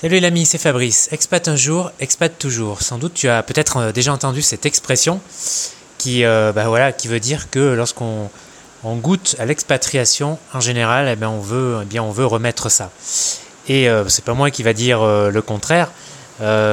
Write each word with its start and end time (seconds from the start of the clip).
Salut 0.00 0.18
l'ami, 0.18 0.46
c'est 0.46 0.56
Fabrice. 0.56 1.10
Expat 1.12 1.46
un 1.46 1.56
jour, 1.56 1.92
expat 2.00 2.38
toujours. 2.38 2.80
Sans 2.80 2.96
doute 2.96 3.12
tu 3.12 3.28
as 3.28 3.42
peut-être 3.42 3.76
euh, 3.76 3.92
déjà 3.92 4.14
entendu 4.14 4.40
cette 4.40 4.64
expression 4.64 5.20
qui, 5.98 6.24
euh, 6.24 6.52
bah 6.54 6.68
voilà, 6.68 6.90
qui 6.92 7.06
veut 7.06 7.20
dire 7.20 7.50
que 7.50 7.74
lorsqu'on 7.74 8.30
on 8.82 8.96
goûte 8.96 9.36
à 9.38 9.44
l'expatriation, 9.44 10.38
en 10.54 10.60
général, 10.60 11.06
eh 11.06 11.16
bien, 11.16 11.28
on, 11.28 11.40
veut, 11.40 11.80
eh 11.82 11.84
bien, 11.84 12.02
on 12.02 12.12
veut 12.12 12.24
remettre 12.24 12.70
ça. 12.70 12.90
Et 13.68 13.90
euh, 13.90 14.08
c'est 14.08 14.24
pas 14.24 14.32
moi 14.32 14.50
qui 14.50 14.62
va 14.62 14.72
dire 14.72 15.04
le 15.04 15.42
contraire, 15.42 15.90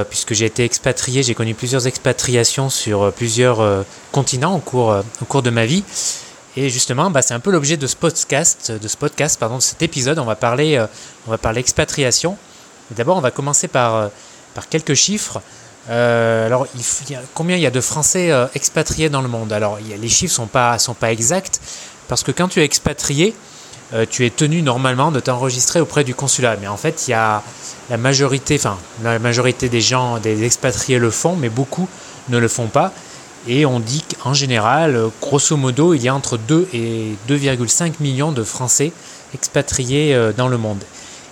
puisque 0.10 0.34
j'ai 0.34 0.46
été 0.46 0.64
expatrié, 0.64 1.22
j'ai 1.22 1.36
connu 1.36 1.54
plusieurs 1.54 1.86
expatriations 1.86 2.70
sur 2.70 3.12
plusieurs 3.12 3.84
continents 4.14 4.56
au 4.56 4.60
cours, 4.60 5.04
au 5.22 5.26
cours 5.26 5.42
de 5.42 5.50
ma 5.50 5.66
vie. 5.66 5.84
Et 6.56 6.70
justement, 6.70 7.12
bah, 7.12 7.22
c'est 7.22 7.34
un 7.34 7.42
peu 7.42 7.52
l'objet 7.52 7.76
de 7.76 7.88
ce 7.88 7.98
podcast, 7.98 8.72
de 8.72 8.88
ce 8.88 8.96
podcast, 8.96 9.38
pardon, 9.38 9.58
de 9.58 9.62
cet 9.62 9.82
épisode. 9.82 10.18
On 10.18 10.24
va 10.24 10.38
parler, 10.38 10.82
on 11.28 11.32
va 11.32 11.38
parler 11.38 11.60
expatriation. 11.60 12.38
D'abord, 12.92 13.18
on 13.18 13.22
va 13.22 13.32
commencer 13.32 13.68
par, 13.68 13.96
euh, 13.96 14.08
quelques 14.70 14.94
chiffres. 14.94 15.42
Euh, 15.90 16.48
alors, 16.48 16.68
combien 17.34 17.56
il 17.56 17.62
y 17.62 17.66
a 17.66 17.72
de 17.72 17.82
Français 17.82 18.32
euh, 18.32 18.48
expatriés 18.56 19.10
dans 19.10 19.22
le 19.22 19.28
monde? 19.28 19.52
Alors, 19.54 19.78
les 19.80 20.10
chiffres 20.10 20.34
ne 20.34 20.46
sont 20.46 20.48
pas, 20.48 20.78
sont 20.80 20.94
pas 20.94 21.12
exacts, 21.12 21.60
parce 22.08 22.24
que 22.24 22.32
quand 22.32 22.48
tu 22.48 22.60
es 22.60 22.64
expatrié, 22.64 23.36
tu 24.10 24.26
es 24.26 24.30
tenu 24.30 24.62
normalement 24.62 25.12
de 25.12 25.22
t'enregistrer 25.22 25.80
auprès 25.80 26.04
du 26.04 26.14
consulat. 26.14 26.58
Mais 26.60 26.68
en 26.68 26.76
fait, 26.76 27.08
il 27.08 27.12
y 27.12 27.14
a 27.14 27.42
la 27.90 27.96
majorité, 27.96 28.56
enfin, 28.56 28.78
la 29.02 29.18
majorité 29.18 29.70
des 29.70 29.80
gens, 29.80 30.18
des 30.18 30.44
expatriés 30.44 31.00
le 31.00 31.10
font, 31.10 31.38
mais 31.38 31.48
beaucoup 31.48 31.88
ne 32.28 32.38
le 32.38 32.50
font 32.50 32.68
pas. 32.68 32.92
Et 33.48 33.66
on 33.66 33.80
dit 33.80 34.04
qu'en 34.22 34.34
général, 34.34 35.02
grosso 35.22 35.56
modo, 35.56 35.94
il 35.94 36.04
y 36.04 36.10
a 36.10 36.16
entre 36.16 36.38
2 36.38 36.68
et 36.74 37.16
2,5 37.30 37.94
millions 38.02 38.34
de 38.34 38.44
Français 38.44 38.92
expatriés 39.34 40.32
dans 40.36 40.50
le 40.50 40.58
monde. 40.58 40.84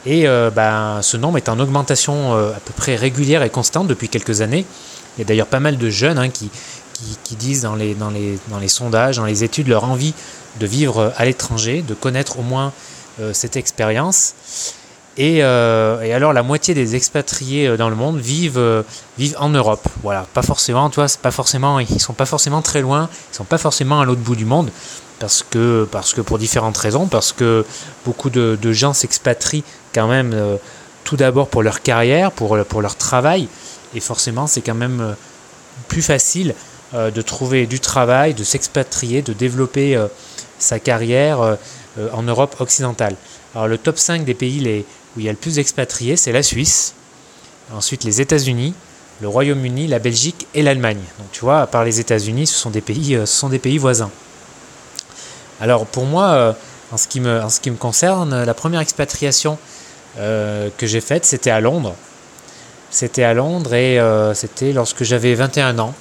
Et 0.06 0.28
euh, 0.28 0.52
ben, 0.52 1.02
ce 1.02 1.18
nombre 1.18 1.38
est 1.38 1.50
en 1.50 1.60
augmentation 1.60 2.36
euh, 2.36 2.52
à 2.52 2.60
peu 2.60 2.74
près 2.74 2.96
régulière 2.96 3.42
et 3.44 3.50
constante 3.50 3.88
depuis 3.88 4.08
quelques 4.08 4.42
années. 4.42 4.66
Il 5.18 5.22
y 5.22 5.24
a 5.24 5.26
d'ailleurs 5.26 5.48
pas 5.48 5.60
mal 5.60 5.78
de 5.78 5.90
jeunes 5.90 6.20
hein, 6.20 6.30
qui, 6.30 6.50
disent 7.36 7.62
dans 7.62 7.76
les, 7.76 7.96
sondages, 8.68 9.18
dans 9.18 9.26
les 9.26 9.44
études, 9.44 9.68
leur 9.68 9.86
envie 9.86 10.14
de 10.60 10.68
vivre 10.68 11.14
à 11.18 11.26
l'étranger, 11.26 11.82
de 11.82 11.94
connaître 11.94 12.40
au 12.40 12.44
moins 12.44 12.72
euh, 13.20 13.34
cette 13.34 13.56
expérience. 13.56 14.34
Et, 15.18 15.42
alors 15.42 16.34
la 16.34 16.44
moitié 16.44 16.74
des 16.74 16.96
expatriés 16.96 17.78
dans 17.78 17.90
le 17.90 17.96
monde 17.96 18.20
vivent, 18.20 18.84
vivent 19.18 19.38
en 19.40 19.48
Europe. 19.48 19.88
Voilà, 20.04 20.28
pas 20.34 20.42
forcément, 20.42 20.90
toi, 20.90 21.06
pas 21.22 21.32
forcément, 21.32 21.80
ils 21.80 22.02
sont 22.02 22.12
pas 22.12 22.26
forcément 22.26 22.62
très 22.62 22.82
loin, 22.82 23.10
ils 23.32 23.36
sont 23.36 23.46
pas 23.46 23.58
forcément 23.58 24.02
à 24.02 24.06
l'autre 24.06 24.20
bout 24.20 24.36
du 24.36 24.44
monde, 24.44 24.70
parce 25.20 25.44
que, 25.44 25.88
parce 25.92 26.14
que 26.14 26.22
pour 26.22 26.38
différentes 26.38 26.78
raisons, 26.78 27.08
parce 27.08 27.32
que 27.32 27.66
beaucoup 28.06 28.30
de, 28.30 28.72
gens 28.72 28.94
s'expatrient 28.94 29.64
quand 29.94 30.08
même 30.08 30.34
euh, 30.34 30.58
tout 31.04 31.16
d'abord 31.16 31.48
pour 31.48 31.64
leur 31.64 31.82
carrière, 31.82 32.32
pour, 32.32 32.58
pour 32.66 32.82
leur 32.82 32.96
travail, 32.96 33.48
et 33.94 34.00
forcément 34.00 34.48
c'est 34.48 34.62
quand 34.62 34.76
même 34.76 35.02
euh, 35.02 35.14
plus 35.88 36.02
facile 36.02 36.54
euh, 36.94 37.12
de 37.12 37.22
trouver 37.22 37.66
du 37.66 37.80
travail, 37.80 38.34
de 38.34 38.44
s'expatrier, 38.44 39.22
de 39.22 39.34
développer 39.34 39.98
sa 40.60 40.80
carrière 40.80 41.58
en 42.14 42.24
Europe 42.24 42.56
occidentale. 42.60 43.16
Alors 43.54 43.68
le 43.68 43.78
top 43.78 43.98
5 43.98 44.26
des 44.26 44.34
pays 44.34 44.60
les, 44.60 44.86
où 45.16 45.20
il 45.20 45.26
y 45.26 45.30
a 45.30 45.32
le 45.32 45.38
plus 45.38 45.56
d'expatriés, 45.56 46.18
c'est 46.18 46.32
la 46.32 46.44
Suisse, 46.44 46.94
ensuite 47.74 48.04
les 48.04 48.22
États-Unis, 48.22 48.74
le 49.22 49.30
Royaume-Uni, 49.30 49.88
la 49.88 50.00
Belgique 50.00 50.48
et 50.54 50.62
l'Allemagne. 50.62 51.02
Donc 51.20 51.32
tu 51.32 51.42
vois, 51.42 51.62
à 51.62 51.68
part 51.68 51.86
les 51.86 52.00
États-Unis, 52.02 52.48
ce 52.48 52.56
sont 52.56 52.70
des 52.70 52.82
pays, 52.82 53.14
ce 53.14 53.26
sont 53.26 53.50
des 53.50 53.60
pays 53.60 53.78
voisins. 53.78 54.12
Alors 55.62 55.86
pour 55.86 56.06
moi, 56.06 56.56
en 56.92 56.98
ce 56.98 57.08
qui 57.08 57.20
me, 57.20 57.42
en 57.42 57.50
ce 57.50 57.60
qui 57.60 57.72
me 57.72 57.78
concerne, 57.78 58.44
la 58.44 58.54
première 58.54 58.82
expatriation 58.82 59.58
euh, 60.18 60.70
que 60.78 60.88
j'ai 60.88 61.02
faite, 61.02 61.26
c'était 61.26 61.50
à 61.50 61.60
Londres. 61.60 61.96
C'était 62.90 63.24
à 63.24 63.34
Londres 63.34 63.74
et 63.74 64.00
euh, 64.00 64.34
c'était 64.34 64.72
lorsque 64.72 65.04
j'avais 65.04 65.34
21 65.34 65.80
ans. 65.80 65.94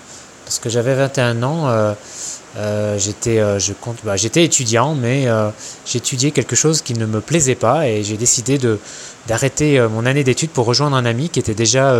Parce 0.45 0.59
que 0.59 0.69
j'avais 0.69 0.95
21 0.95 1.43
ans, 1.43 1.69
euh, 1.69 1.95
bah, 4.05 4.17
j'étais 4.17 4.45
étudiant, 4.45 4.95
mais 4.95 5.27
j'étudiais 5.87 6.33
quelque 6.33 6.55
chose 6.55 6.83
qui 6.83 6.93
ne 6.93 7.07
me 7.07 7.21
plaisait 7.21 7.55
pas 7.55 7.89
et 7.89 8.05
j'ai 8.05 8.19
décidé 8.19 8.61
d'arrêter 9.27 9.81
mon 9.89 10.05
année 10.05 10.23
d'études 10.23 10.51
pour 10.51 10.67
rejoindre 10.67 10.97
un 10.97 11.07
ami 11.07 11.31
qui 11.31 11.41
était 11.41 11.55
déjà 11.55 11.97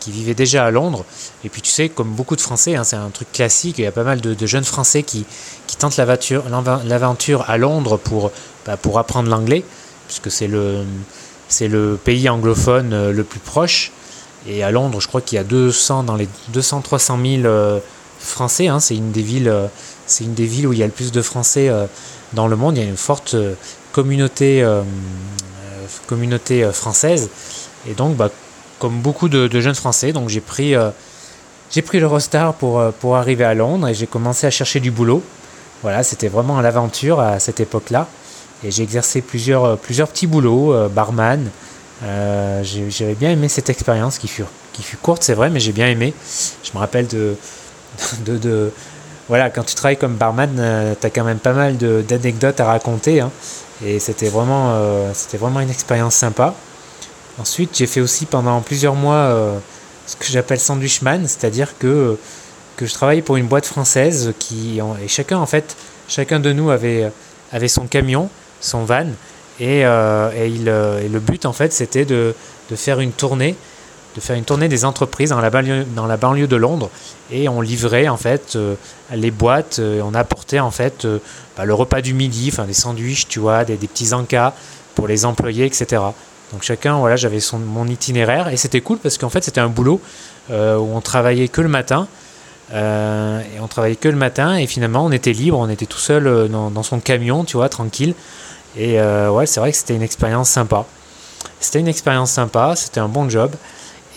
qui, 0.00 0.10
vivait 0.10 0.34
déjà 0.34 0.64
à 0.64 0.70
Londres. 0.70 1.04
Et 1.44 1.48
puis 1.48 1.62
tu 1.62 1.70
sais, 1.70 1.88
comme 1.88 2.10
beaucoup 2.10 2.36
de 2.36 2.40
Français, 2.40 2.76
hein, 2.76 2.84
c'est 2.84 2.96
un 2.96 3.10
truc 3.10 3.30
classique, 3.32 3.78
il 3.78 3.84
y 3.84 3.86
a 3.86 3.92
pas 3.92 4.04
mal 4.04 4.20
de, 4.20 4.46
jeunes 4.46 4.64
Français 4.64 5.02
qui, 5.02 5.24
qui 5.66 5.76
tentent 5.76 5.96
l'aventure, 5.96 7.44
à 7.48 7.58
Londres 7.58 7.96
pour, 7.96 8.30
bah, 8.66 8.76
pour 8.76 8.98
apprendre 8.98 9.28
l'anglais 9.28 9.64
puisque 10.06 10.30
c'est 10.30 10.46
le, 10.46 10.84
le 11.60 11.98
pays 12.02 12.28
anglophone 12.28 12.92
euh, 12.92 13.12
le 13.12 13.24
plus 13.24 13.40
proche. 13.40 13.92
Et 14.46 14.62
à 14.62 14.70
Londres, 14.70 15.00
je 15.00 15.08
crois 15.08 15.20
qu'il 15.20 15.36
y 15.36 15.38
a 15.38 15.44
200 15.44 16.04
dans 16.04 16.16
les 16.16 16.28
200-300 16.52 17.42
000 17.42 17.80
Français. 18.20 18.68
Hein. 18.68 18.80
c'est 18.80 18.94
une 18.94 19.10
des 19.10 19.22
villes, 19.22 19.48
euh, 19.48 19.66
une 20.20 20.34
des 20.34 20.44
villes 20.44 20.66
où 20.66 20.72
il 20.72 20.78
y 20.78 20.82
a 20.82 20.86
le 20.86 20.92
plus 20.92 21.12
de 21.12 21.22
Français 21.22 21.68
euh, 21.68 21.86
dans 22.34 22.46
le 22.46 22.56
monde. 22.56 22.76
Il 22.76 22.82
y 22.82 22.86
a 22.86 22.88
une 22.88 22.96
forte 22.96 23.36
communauté, 23.92 24.66
communauté 26.06 26.68
française. 26.72 27.30
Et 27.88 27.94
donc, 27.94 28.16
bah, 28.16 28.30
comme 28.84 29.00
beaucoup 29.00 29.30
de, 29.30 29.60
jeunes 29.60 29.74
Français, 29.74 30.12
donc 30.12 30.28
j'ai 30.28 30.42
pris, 30.42 30.74
j'ai 31.70 31.80
pris 31.80 32.00
l'Eurostar 32.00 32.52
pour, 32.52 32.82
pour 33.00 33.16
arriver 33.16 33.44
à 33.44 33.54
Londres 33.54 33.88
et 33.88 33.94
j'ai 33.94 34.06
commencé 34.06 34.46
à 34.46 34.50
chercher 34.50 34.78
du 34.78 34.90
boulot. 34.90 35.22
Voilà, 35.82 36.02
c'était 36.02 36.28
vraiment 36.28 36.60
l'aventure 36.60 37.20
à 37.20 37.38
cette 37.38 37.60
époque-là. 37.60 38.06
Et 38.64 38.70
j'ai 38.70 38.82
exercé 38.82 39.20
plusieurs, 39.20 39.64
euh, 39.64 39.76
plusieurs 39.76 40.08
petits 40.08 40.26
boulots, 40.26 40.72
euh, 40.72 40.88
barman. 40.88 41.50
Euh, 42.02 42.62
j'avais 42.64 43.14
bien 43.14 43.30
aimé 43.30 43.48
cette 43.48 43.68
expérience 43.68 44.18
qui 44.18 44.28
fut, 44.28 44.44
qui 44.72 44.82
fut 44.82 44.96
courte, 44.96 45.22
c'est 45.22 45.34
vrai, 45.34 45.50
mais 45.50 45.60
j'ai 45.60 45.72
bien 45.72 45.88
aimé. 45.88 46.14
Je 46.62 46.70
me 46.72 46.78
rappelle 46.78 47.06
de, 47.06 47.36
de, 48.24 48.72
voilà, 49.28 49.50
quand 49.50 49.64
tu 49.64 49.74
travailles 49.74 49.98
comme 49.98 50.14
barman, 50.14 50.50
tu 50.98 51.06
as 51.06 51.10
quand 51.10 51.24
même 51.24 51.38
pas 51.38 51.52
mal 51.52 51.76
d'anecdotes 51.76 52.60
à 52.60 52.64
raconter. 52.64 53.20
Hein. 53.20 53.30
et 53.84 53.98
c'était 53.98 54.28
vraiment, 54.28 54.74
c'était 55.12 55.38
vraiment 55.38 55.60
une 55.60 55.70
expérience 55.70 56.14
sympa. 56.14 56.54
Ensuite, 57.38 57.76
j'ai 57.76 57.86
fait 57.86 58.00
aussi 58.00 58.26
pendant 58.26 58.60
plusieurs 58.60 58.94
mois 58.94 59.36
ce 60.06 60.14
que 60.16 60.26
j'appelle 60.26 60.60
sandwichman, 60.60 61.26
c'est-à-dire 61.26 61.76
que, 61.78 62.16
que 62.76 62.86
je 62.86 62.94
travaillais 62.94 63.22
pour 63.22 63.36
une 63.36 63.46
boîte 63.46 63.66
française 63.66 64.32
qui, 64.38 64.80
et 65.02 65.08
chacun 65.08 65.38
en 65.38 65.46
fait, 65.46 65.76
chacun 66.06 66.38
de 66.38 66.52
nous 66.52 66.70
avait, 66.70 67.10
avait 67.52 67.68
son 67.68 67.86
camion 67.86 68.30
son 68.64 68.84
van. 68.84 69.06
Et, 69.60 69.84
euh, 69.84 70.30
euh, 70.32 71.04
et, 71.04 71.08
le 71.08 71.20
but, 71.20 71.46
en 71.46 71.52
fait, 71.52 71.72
c'était 71.72 72.04
de, 72.04 72.34
de, 72.70 72.76
faire 72.76 72.98
une 73.00 73.12
tournée, 73.12 73.54
de 74.16 74.20
faire 74.20 74.36
une 74.36 74.44
tournée 74.44 74.68
des 74.68 74.84
entreprises 74.84 75.30
dans 75.30 75.40
la 75.40 75.50
banlieue, 75.50 75.84
dans 75.94 76.06
la 76.06 76.16
banlieue 76.16 76.48
de 76.48 76.56
Londres. 76.56 76.90
Et 77.30 77.48
on 77.48 77.60
livrait, 77.60 78.08
en 78.08 78.16
fait, 78.16 78.56
euh, 78.56 78.74
les 79.12 79.30
boîtes, 79.30 79.80
on 79.80 80.14
apportait, 80.14 80.60
en 80.60 80.70
fait, 80.70 81.06
bah, 81.56 81.64
le 81.64 81.74
repas 81.74 82.00
du 82.00 82.14
midi, 82.14 82.50
enfin, 82.52 82.64
des 82.64 82.74
sandwichs, 82.74 83.28
tu 83.28 83.38
vois, 83.38 83.64
des, 83.64 83.76
des, 83.76 83.86
petits 83.86 84.12
encas 84.12 84.54
pour 84.94 85.06
les 85.06 85.24
employés, 85.24 85.66
etc. 85.66 86.02
Donc 86.52 86.62
chacun, 86.62 86.98
voilà, 86.98 87.16
j'avais 87.16 87.40
son, 87.40 87.58
mon 87.58 87.86
itinéraire. 87.86 88.48
Et 88.48 88.56
c'était 88.56 88.80
cool 88.80 88.98
parce 88.98 89.18
qu'en 89.18 89.30
fait, 89.30 89.42
c'était 89.42 89.60
un 89.60 89.68
boulot 89.68 90.00
où 90.50 90.54
on 90.54 91.00
travaillait 91.00 91.48
que 91.48 91.60
le 91.60 91.68
matin. 91.68 92.06
et 92.72 93.60
on 93.60 93.66
travaillait 93.68 93.96
que 93.96 94.08
le 94.08 94.16
matin 94.16 94.56
et 94.56 94.66
finalement 94.66 95.04
on 95.04 95.10
était 95.10 95.32
libre, 95.32 95.58
on 95.58 95.68
était 95.68 95.86
tout 95.86 95.98
seul 95.98 96.48
dans, 96.48 96.70
dans 96.70 96.82
son 96.82 97.00
camion, 97.00 97.44
tu 97.44 97.56
vois, 97.56 97.68
tranquille. 97.68 98.14
Et 98.76 99.00
euh, 99.00 99.30
ouais, 99.30 99.46
c'est 99.46 99.60
vrai 99.60 99.70
que 99.70 99.76
c'était 99.78 99.94
une 99.94 100.02
expérience 100.02 100.50
sympa. 100.50 100.84
C'était 101.60 101.80
une 101.80 101.88
expérience 101.88 102.32
sympa, 102.32 102.74
c'était 102.76 103.00
un 103.00 103.08
bon 103.08 103.28
job. 103.28 103.52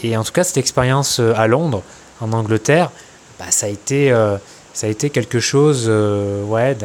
Et 0.04 0.18
en 0.18 0.24
tout 0.24 0.32
cas, 0.32 0.44
cette 0.44 0.58
expérience 0.58 1.20
euh, 1.20 1.34
à 1.36 1.48
Londres, 1.48 1.84
en 2.22 2.34
Angleterre, 2.34 2.92
bah, 3.40 3.46
ça, 3.50 3.68
a 3.68 3.70
été, 3.70 4.12
euh, 4.12 4.38
ça 4.74 4.88
a 4.88 4.90
été 4.90 5.10
quelque 5.10 5.40
chose 5.40 5.88
ouais, 5.88 6.76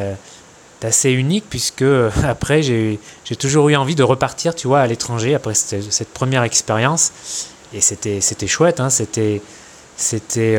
d'assez 0.82 1.10
unique, 1.12 1.44
puisque 1.48 1.84
après, 2.24 2.62
j'ai 2.62 2.98
toujours 3.38 3.70
eu 3.70 3.76
envie 3.76 3.94
de 3.94 4.02
repartir, 4.02 4.54
tu 4.54 4.66
vois, 4.66 4.80
à 4.80 4.86
l'étranger, 4.86 5.34
après 5.34 5.54
cette, 5.54 6.08
première 6.12 6.42
expérience. 6.42 7.12
Et 7.72 7.80
c'était 7.80 8.46
chouette, 8.46 8.80
hein, 8.80 8.90
c'était 8.90 9.40
c'était 9.96 10.58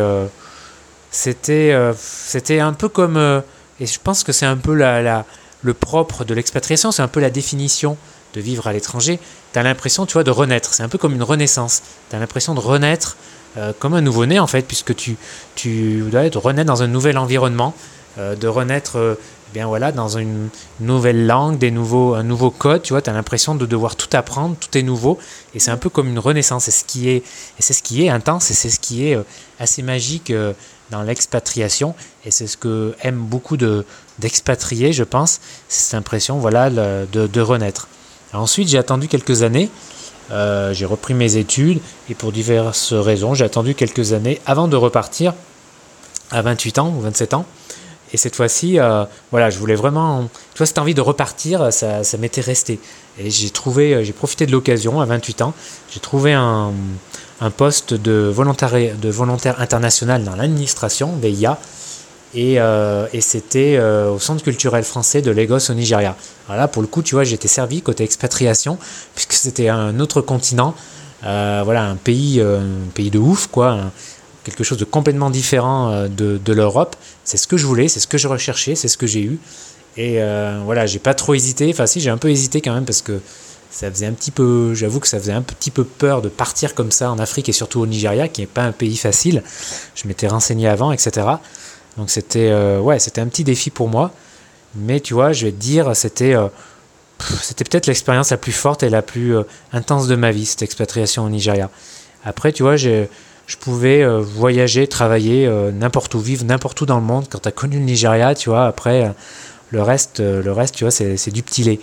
c'était 1.11 2.59
un 2.59 2.73
peu 2.73 2.89
comme... 2.89 3.43
et 3.79 3.85
je 3.85 3.99
pense 4.03 4.23
que 4.23 4.31
c'est 4.31 4.47
un 4.47 4.57
peu 4.57 4.73
la, 4.73 5.25
le 5.63 5.73
propre 5.73 6.25
de 6.25 6.33
l'expatriation, 6.33 6.91
c'est 6.91 7.01
un 7.01 7.07
peu 7.07 7.19
la 7.19 7.29
définition 7.29 7.97
de 8.33 8.41
vivre 8.41 8.67
à 8.67 8.73
l'étranger. 8.73 9.19
Tu 9.53 9.59
as 9.59 9.63
l'impression, 9.63 10.05
tu 10.05 10.13
vois, 10.13 10.23
de 10.23 10.31
renaître. 10.31 10.73
C'est 10.73 10.83
un 10.83 10.89
peu 10.89 10.97
comme 10.97 11.13
une 11.13 11.23
renaissance. 11.23 11.81
Tu 12.09 12.15
as 12.15 12.19
l'impression 12.19 12.53
de 12.53 12.59
renaître 12.59 13.15
euh, 13.57 13.71
comme 13.77 13.93
un 13.93 14.01
nouveau-né, 14.01 14.39
en 14.39 14.47
fait, 14.47 14.63
puisque 14.63 14.95
tu, 14.95 15.15
tu 15.55 16.03
dois 16.11 16.25
être 16.25 16.37
renaître 16.37 16.67
dans 16.67 16.83
un 16.83 16.87
nouvel 16.87 17.17
environnement, 17.17 17.73
euh, 18.17 18.35
de 18.35 18.47
renaître 18.47 18.97
euh, 18.97 19.15
bien 19.53 19.67
voilà, 19.67 19.91
dans 19.91 20.17
une 20.17 20.49
nouvelle 20.79 21.25
langue, 21.25 21.57
des 21.57 21.71
nouveaux, 21.71 22.15
un 22.15 22.23
nouveau 22.23 22.49
code. 22.49 22.81
Tu 22.81 22.93
vois, 22.93 23.07
as 23.07 23.13
l'impression 23.13 23.55
de 23.55 23.65
devoir 23.65 23.95
tout 23.95 24.09
apprendre, 24.13 24.55
tout 24.59 24.77
est 24.77 24.81
nouveau. 24.81 25.19
Et 25.53 25.59
c'est 25.59 25.71
un 25.71 25.77
peu 25.77 25.89
comme 25.89 26.07
une 26.07 26.19
renaissance. 26.19 26.67
Et, 26.67 27.23
c'est 27.59 27.73
ce 27.73 27.83
qui 27.83 28.03
est 28.03 28.09
intense 28.09 28.51
et 28.51 28.53
c'est 28.53 28.69
ce 28.69 28.79
qui 28.79 29.07
est 29.07 29.17
assez 29.59 29.83
magique 29.83 30.33
dans 30.89 31.03
l'expatriation. 31.03 31.95
Et 32.25 32.31
c'est 32.31 32.47
ce 32.47 32.57
que 32.57 32.95
aiment 33.01 33.23
beaucoup 33.23 33.55
de, 33.55 33.85
d'expatriés, 34.19 34.91
je 34.91 35.03
pense. 35.03 35.39
Cette 35.69 35.93
impression 35.93 36.39
voilà, 36.39 36.69
de, 36.69 37.27
de 37.27 37.41
renaître. 37.41 37.87
ensuite, 38.33 38.67
j'ai 38.67 38.79
attendu 38.79 39.07
quelques 39.07 39.43
années. 39.43 39.69
j'ai 40.29 40.85
repris 40.85 41.13
mes 41.13 41.37
études 41.37 41.79
et 42.09 42.15
pour 42.15 42.31
diverses 42.31 42.93
raisons, 42.93 43.35
j'ai 43.35 43.45
attendu 43.45 43.75
quelques 43.75 44.13
années 44.13 44.41
avant 44.45 44.67
de 44.67 44.75
repartir 44.75 45.33
à 46.31 46.41
28 46.41 46.79
ans 46.79 46.93
ou 46.97 47.01
27 47.01 47.35
ans. 47.35 47.45
Et 48.13 48.17
cette 48.17 48.35
fois-ci, 48.35 48.77
voilà, 49.31 49.49
je 49.49 49.57
voulais 49.57 49.75
vraiment. 49.75 50.29
Tu 50.53 50.59
vois, 50.59 50.67
cette 50.67 50.77
envie 50.77 50.93
de 50.93 51.01
repartir, 51.01 51.73
ça, 51.73 52.03
ça 52.03 52.17
m'était 52.17 52.41
resté. 52.41 52.79
Et 53.19 53.29
j'ai 53.29 53.49
trouvé, 53.49 54.05
j'ai 54.05 54.13
profité 54.13 54.45
de 54.45 54.51
l'occasion 54.51 55.01
à 55.01 55.05
28 55.05 55.41
ans. 55.41 55.53
J'ai 55.91 55.99
trouvé 55.99 56.33
un, 56.33 56.71
poste 57.57 57.93
de 57.93 58.31
volontaire, 58.33 58.95
de 58.95 59.09
volontaire 59.09 59.59
international 59.59 60.23
dans 60.23 60.35
l'administration, 60.35 61.13
VIA, 61.21 61.57
et, 62.35 62.59
euh, 62.59 63.05
et 63.13 63.21
c'était 63.21 63.75
euh, 63.77 64.09
au 64.09 64.19
Centre 64.19 64.43
culturel 64.43 64.83
français 64.83 65.21
de 65.21 65.29
Lagos 65.29 65.69
au 65.69 65.73
Nigeria. 65.73 66.15
Alors 66.47 66.61
là, 66.61 66.67
pour 66.67 66.81
le 66.81 66.87
coup, 66.87 67.03
tu 67.03 67.15
vois, 67.15 67.23
j'étais 67.23 67.47
servi 67.47 67.81
côté 67.81 68.03
expatriation, 68.03 68.77
puisque 69.13 69.33
c'était 69.33 69.69
un 69.69 69.99
autre 69.99 70.21
continent, 70.21 70.73
euh, 71.25 71.61
voilà, 71.63 71.83
un 71.85 71.95
pays, 71.95 72.43
pays 72.95 73.11
de 73.11 73.19
ouf, 73.19 73.47
quoi, 73.47 73.77
quelque 74.43 74.63
chose 74.63 74.77
de 74.77 74.85
complètement 74.85 75.29
différent 75.29 76.07
de, 76.07 76.39
de 76.43 76.53
l'Europe. 76.53 76.95
C'est 77.23 77.37
ce 77.37 77.47
que 77.47 77.57
je 77.57 77.65
voulais, 77.65 77.87
c'est 77.87 77.99
ce 77.99 78.07
que 78.07 78.17
je 78.17 78.27
recherchais, 78.27 78.75
c'est 78.75 78.87
ce 78.87 78.97
que 78.97 79.07
j'ai 79.07 79.21
eu. 79.21 79.39
Et 79.97 80.19
voilà, 80.65 80.85
j'ai 80.85 80.99
pas 80.99 81.13
trop 81.13 81.33
hésité, 81.33 81.69
enfin 81.71 81.85
si, 81.85 82.01
j'ai 82.01 82.09
un 82.09 82.17
peu 82.17 82.29
hésité 82.29 82.61
quand 82.61 82.73
même, 82.73 82.85
parce 82.85 83.01
que 83.01 83.21
ça 83.73 83.89
faisait 83.89 84.05
un 84.05 84.13
petit 84.13 84.31
peu, 84.31 84.75
j'avoue 84.75 84.99
que 84.99 85.07
ça 85.07 85.19
faisait 85.19 85.33
un 85.33 85.41
petit 85.41 85.71
peu 85.71 85.83
peur 85.83 86.21
de 86.21 86.29
partir 86.29 86.75
comme 86.75 86.91
ça 86.91 87.11
en 87.11 87.17
Afrique 87.17 87.49
et 87.49 87.53
surtout 87.53 87.79
au 87.79 87.87
Nigeria, 87.87 88.27
qui 88.27 88.41
n'est 88.41 88.47
pas 88.47 88.63
un 88.63 88.71
pays 88.71 88.95
facile. 88.95 89.41
Je 89.95 90.07
m'étais 90.07 90.27
renseigné 90.27 90.67
avant, 90.67 90.91
etc. 90.91 91.25
Donc 91.97 92.11
c'était, 92.11 92.49
euh, 92.51 92.79
ouais, 92.79 92.99
c'était 92.99 93.19
un 93.19 93.27
petit 93.27 93.43
défi 93.43 93.71
pour 93.71 93.89
moi. 93.89 94.11
Mais 94.75 94.99
tu 94.99 95.15
vois, 95.15 95.33
je 95.33 95.45
vais 95.45 95.51
te 95.51 95.57
dire, 95.57 95.95
c'était, 95.95 96.35
euh, 96.35 96.47
c'était 97.41 97.63
peut-être 97.63 97.87
l'expérience 97.87 98.29
la 98.29 98.37
plus 98.37 98.51
forte 98.51 98.83
et 98.83 98.89
la 98.89 99.01
plus 99.01 99.35
euh, 99.35 99.43
intense 99.71 100.07
de 100.07 100.15
ma 100.15 100.31
vie, 100.31 100.45
cette 100.45 100.61
expatriation 100.61 101.25
au 101.25 101.29
Nigeria. 101.29 101.71
Après, 102.23 102.51
tu 102.51 102.61
vois, 102.61 102.75
je 103.47 103.57
pouvais 103.57 104.05
voyager, 104.19 104.87
travailler 104.87 105.49
n'importe 105.73 106.13
où, 106.15 106.19
vivre 106.19 106.45
n'importe 106.45 106.79
où 106.81 106.85
dans 106.85 106.97
le 106.97 107.05
monde. 107.05 107.25
Quand 107.29 107.39
tu 107.39 107.47
as 107.49 107.51
connu 107.51 107.77
le 107.77 107.83
Nigeria, 107.83 108.35
tu 108.35 108.49
vois, 108.49 108.65
après, 108.65 109.13
le 109.71 109.81
reste, 109.81 110.19
le 110.19 110.51
reste, 110.51 110.75
tu 110.75 110.85
vois, 110.85 110.91
c'est 110.91 111.31
du 111.31 111.43
petit 111.43 111.63
lait. 111.63 111.79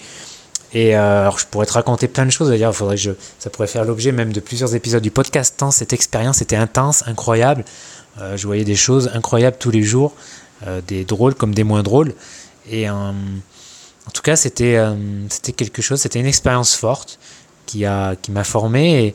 Et 0.73 0.97
euh, 0.97 1.23
alors 1.23 1.39
je 1.39 1.47
pourrais 1.47 1.67
te 1.67 1.73
raconter 1.73 2.07
plein 2.07 2.25
de 2.25 2.31
choses, 2.31 2.49
d'ailleurs, 2.49 2.75
faudrait 2.75 2.97
que 2.97 3.03
je, 3.03 3.11
ça 3.39 3.51
pourrait 3.51 3.67
faire 3.67 3.85
l'objet 3.85 4.12
même 4.12 4.33
de 4.33 4.41
plusieurs 4.41 4.75
épisodes 4.75 5.03
du 5.03 5.11
podcast, 5.11 5.55
tant 5.57 5.71
cette 5.71 5.93
expérience 5.93 6.43
était 6.43 6.57
intense, 6.57 7.03
incroyable. 7.09 7.65
Euh, 8.21 8.37
je 8.37 8.47
voyais 8.47 8.65
des 8.65 8.77
choses 8.77 9.11
incroyables 9.15 9.56
tous 9.59 9.71
les 9.71 9.83
jours, 9.83 10.13
euh, 10.67 10.81
des 10.87 11.05
drôles 11.05 11.35
comme 11.35 11.55
des 11.55 11.65
moins 11.65 11.83
drôles. 11.83 12.15
Et 12.71 12.89
en 12.89 13.15
tout 14.15 14.23
cas, 14.23 14.37
c'était 14.37 14.79
c'était 15.29 15.53
quelque 15.53 15.83
chose, 15.83 16.01
c'était 16.01 16.21
une 16.21 16.27
expérience 16.27 16.77
forte 16.77 17.19
qui 17.67 17.85
m'a 17.85 18.15
qui 18.15 18.33
formé. 18.45 19.06
Et, 19.06 19.15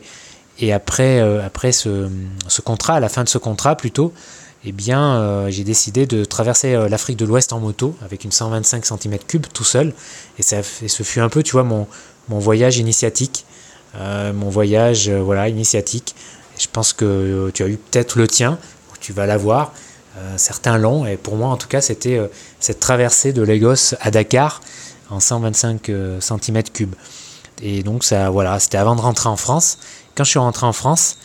et 0.58 0.72
après, 0.72 1.20
après 1.20 1.72
ce, 1.72 2.08
contrat, 2.64 2.94
à 2.94 3.00
la 3.00 3.08
fin 3.08 3.24
de 3.24 3.28
ce 3.28 3.38
contrat 3.38 3.76
plutôt, 3.76 4.12
eh 4.68 4.72
bien, 4.72 5.20
euh, 5.20 5.48
j'ai 5.48 5.62
décidé 5.62 6.06
de 6.06 6.24
traverser 6.24 6.74
euh, 6.74 6.88
l'Afrique 6.88 7.16
de 7.16 7.24
l'Ouest 7.24 7.52
en 7.52 7.60
moto 7.60 7.94
avec 8.04 8.24
une 8.24 8.32
125 8.32 8.84
cm3 8.84 9.40
tout 9.52 9.62
seul. 9.62 9.92
Et, 10.40 10.42
ça, 10.42 10.62
ce 10.62 11.02
fut 11.04 11.20
un 11.20 11.28
peu, 11.28 11.44
tu 11.44 11.52
vois, 11.52 11.62
mon, 11.62 11.86
mon 12.28 12.40
voyage 12.40 12.78
initiatique. 12.78 13.44
Euh, 13.94 14.32
mon 14.32 14.50
voyage, 14.50 15.08
voilà, 15.08 15.48
initiatique. 15.48 16.16
je 16.58 16.66
pense 16.70 16.92
que 16.92 17.50
tu 17.54 17.62
as 17.62 17.68
eu 17.68 17.76
peut-être 17.76 18.18
le 18.18 18.26
tien, 18.26 18.58
tu 19.00 19.12
vas 19.12 19.26
l'avoir. 19.26 19.72
certains 20.36 20.78
l'ont. 20.78 21.06
Et 21.06 21.16
pour 21.16 21.36
moi, 21.36 21.48
en 21.48 21.56
tout 21.56 21.68
cas, 21.68 21.80
c'était 21.80 22.20
cette 22.58 22.80
traversée 22.80 23.32
de 23.32 23.42
Lagos 23.42 23.94
à 24.00 24.10
Dakar 24.10 24.60
en 25.10 25.20
125 25.20 25.88
cm3. 26.20 26.88
Et 27.62 27.82
donc, 27.82 28.04
ça, 28.04 28.30
voilà, 28.30 28.58
c'était 28.60 28.78
avant 28.78 28.96
de 28.96 29.00
rentrer 29.00 29.28
en 29.28 29.36
France. 29.36 29.78
Quand 30.14 30.24
je 30.24 30.30
suis 30.30 30.38
rentré 30.38 30.66
en 30.66 30.72
France, 30.72 31.16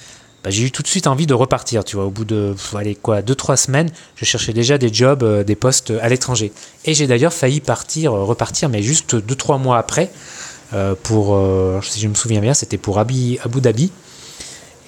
bah, 0.43 0.49
j'ai 0.49 0.63
eu 0.63 0.71
tout 0.71 0.81
de 0.81 0.87
suite 0.87 1.07
envie 1.07 1.27
de 1.27 1.33
repartir. 1.33 1.83
Tu 1.83 1.95
vois, 1.95 2.05
au 2.05 2.09
bout 2.09 2.25
de 2.25 2.55
allez, 2.75 2.95
quoi, 2.95 3.21
deux 3.21 3.35
trois 3.35 3.57
semaines, 3.57 3.89
je 4.15 4.25
cherchais 4.25 4.53
déjà 4.53 4.77
des 4.77 4.91
jobs, 4.91 5.23
euh, 5.23 5.43
des 5.43 5.55
postes 5.55 5.93
à 6.01 6.09
l'étranger. 6.09 6.51
Et 6.85 6.93
j'ai 6.93 7.05
d'ailleurs 7.05 7.33
failli 7.33 7.61
partir, 7.61 8.13
euh, 8.13 8.23
repartir, 8.23 8.69
mais 8.69 8.81
juste 8.81 9.15
deux 9.15 9.35
trois 9.35 9.59
mois 9.59 9.77
après, 9.77 10.11
euh, 10.73 10.95
pour, 11.03 11.37
si 11.83 11.99
je 11.99 12.07
me 12.07 12.15
souviens 12.15 12.41
bien, 12.41 12.53
c'était 12.53 12.77
pour 12.77 12.97
Abu, 12.97 13.37
Dhabi. 13.45 13.91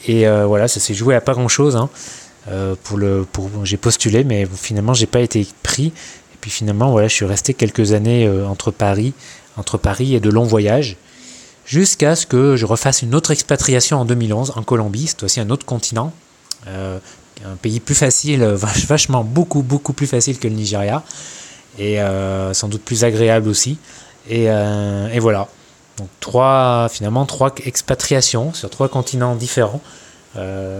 Et 0.08 0.26
voilà, 0.28 0.68
ça 0.68 0.80
s'est 0.80 0.94
joué 0.94 1.16
à 1.16 1.22
pas 1.22 1.34
grand 1.34 1.48
chose. 1.48 1.76
Hein. 1.76 1.90
pour 2.84 2.98
le, 2.98 3.26
pour, 3.32 3.50
j'ai 3.64 3.78
postulé, 3.78 4.24
mais 4.24 4.46
finalement, 4.54 4.94
j'ai 4.94 5.06
pas 5.06 5.22
été 5.22 5.48
pris. 5.62 5.88
Et 5.88 6.38
puis 6.42 6.52
finalement, 6.52 6.92
voilà, 6.92 7.08
je 7.08 7.14
suis 7.14 7.26
resté 7.26 7.54
quelques 7.54 7.94
années 7.94 8.30
entre 8.46 8.72
Paris, 8.72 9.14
entre 9.56 9.78
Paris 9.78 10.16
et 10.16 10.20
de 10.20 10.30
longs 10.30 10.44
voyages 10.44 10.98
jusqu'à 11.66 12.16
ce 12.16 12.26
que 12.26 12.56
je 12.56 12.66
refasse 12.66 13.02
une 13.02 13.16
autre 13.16 13.32
expatriation 13.32 14.00
en 14.00 14.06
2011 14.06 14.54
en 14.56 14.64
Colombie, 14.64 15.08
c'est 15.08 15.24
aussi 15.24 15.40
un 15.40 15.50
autre 15.50 15.66
continent, 15.66 16.14
euh, 16.68 17.00
un 17.46 17.56
pays 17.56 17.80
plus 17.80 17.96
facile, 17.96 18.44
vachement 18.88 19.24
beaucoup 19.24 19.62
beaucoup 19.62 19.94
plus 19.94 20.08
facile 20.08 20.40
que 20.40 20.48
le 20.48 20.56
Nigeria, 20.56 21.04
et 21.80 22.02
euh, 22.02 22.54
sans 22.54 22.68
doute 22.68 22.84
plus 22.84 23.04
agréable 23.04 23.50
aussi. 23.50 23.78
Et, 24.30 24.50
euh, 24.50 25.10
et, 25.12 25.20
voilà. 25.20 25.50
Donc 25.98 26.08
trois, 26.22 26.88
finalement 26.90 27.26
trois 27.26 27.54
expatriations 27.66 28.54
sur 28.54 28.70
trois 28.70 28.88
continents 28.88 29.36
différents. 29.36 29.82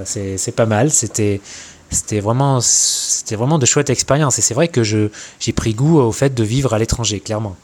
c'est 0.06 0.56
pas 0.56 0.66
mal. 0.66 0.92
C'était 0.92 1.42
c'était 1.92 2.20
vraiment 2.20 2.60
c'était 2.62 3.36
vraiment 3.36 3.60
de 3.60 3.66
chouettes 3.66 3.90
expériences. 3.92 4.40
Et 4.40 4.42
c'est 4.42 4.56
vrai 4.56 4.70
que 4.70 4.82
j'ai 4.84 5.54
pris 5.56 5.74
goût 5.74 6.00
au 6.00 6.12
fait 6.12 6.34
de 6.34 6.44
vivre 6.44 6.74
à 6.74 6.80
l'étranger, 6.80 7.20
clairement 7.20 7.56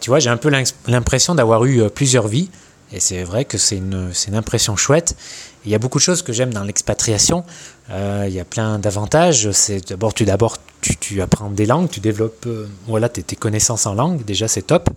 tu 0.00 0.10
vois, 0.10 0.18
j'ai 0.18 0.30
un 0.30 0.36
peu 0.36 0.50
l'impression 0.86 1.34
d'avoir 1.34 1.64
eu 1.64 1.82
euh, 1.82 1.88
plusieurs 1.88 2.28
vies. 2.28 2.50
Et 2.92 3.00
c'est 3.00 3.22
vrai 3.22 3.44
que 3.44 3.58
c'est 3.58 3.76
une, 3.76 4.12
une, 4.28 4.34
impression 4.34 4.74
chouette. 4.76 5.14
Il 5.66 5.70
y 5.70 5.74
a 5.74 5.78
beaucoup 5.78 5.98
de 5.98 6.02
choses 6.02 6.22
que 6.22 6.32
j'aime 6.32 6.54
dans 6.54 6.64
l'expatriation. 6.64 7.44
Euh, 7.90 8.24
il 8.26 8.32
y 8.32 8.40
a 8.40 8.46
plein 8.46 8.78
d'avantages. 8.78 9.50
C'est 9.50 9.90
d'abord 9.90 10.14
tu 10.14 10.24
d'abord 10.24 10.56
tu, 10.80 10.96
tu, 10.96 11.20
apprends 11.20 11.50
des 11.50 11.66
langues, 11.66 11.90
tu 11.90 12.00
développes 12.00 12.46
euh, 12.46 12.66
voilà 12.86 13.10
tes, 13.10 13.36
connaissances 13.36 13.84
en 13.84 13.94
langue. 13.94 14.24
Déjà 14.24 14.48
c'est 14.48 14.62
top. 14.62 14.88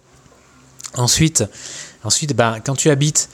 Ensuite, 0.96 1.44
ensuite 2.04 2.34
ben, 2.34 2.60
quand 2.64 2.76
tu 2.76 2.90
habites 2.90 3.30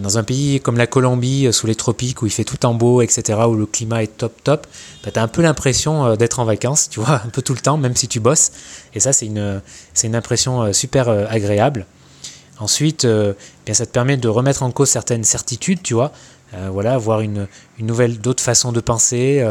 dans 0.00 0.16
un 0.16 0.22
pays 0.22 0.60
comme 0.60 0.78
la 0.78 0.86
Colombie, 0.86 1.46
euh, 1.46 1.52
sous 1.52 1.66
les 1.66 1.74
tropiques, 1.74 2.22
où 2.22 2.26
il 2.26 2.32
fait 2.32 2.44
tout 2.44 2.64
en 2.64 2.74
beau, 2.74 3.02
etc., 3.02 3.38
où 3.46 3.54
le 3.54 3.66
climat 3.66 4.02
est 4.02 4.16
top 4.16 4.32
top, 4.42 4.66
bah, 5.04 5.10
tu 5.10 5.18
as 5.18 5.22
un 5.22 5.28
peu 5.28 5.42
l'impression 5.42 6.06
euh, 6.06 6.16
d'être 6.16 6.40
en 6.40 6.44
vacances, 6.44 6.88
tu 6.88 7.00
vois, 7.00 7.20
un 7.24 7.28
peu 7.28 7.42
tout 7.42 7.54
le 7.54 7.60
temps, 7.60 7.76
même 7.76 7.94
si 7.94 8.08
tu 8.08 8.20
bosses. 8.20 8.52
Et 8.94 9.00
ça, 9.00 9.12
c'est 9.12 9.26
une, 9.26 9.60
une 10.02 10.14
impression 10.16 10.72
super 10.72 11.08
agréable. 11.08 11.86
Ensuite, 12.60 13.04
bien, 13.04 13.74
ça 13.74 13.84
te 13.84 13.90
permet 13.90 14.16
de 14.16 14.28
remettre 14.28 14.62
en 14.62 14.70
cause 14.70 14.88
certaines 14.88 15.24
certitudes, 15.24 15.82
tu 15.82 15.94
vois. 15.94 16.12
voilà, 16.70 16.96
voir 16.96 17.20
une, 17.20 17.48
une 17.78 17.86
nouvelle, 17.86 18.20
d'autres 18.20 18.42
façons 18.42 18.70
de 18.70 18.80
penser, 18.80 19.44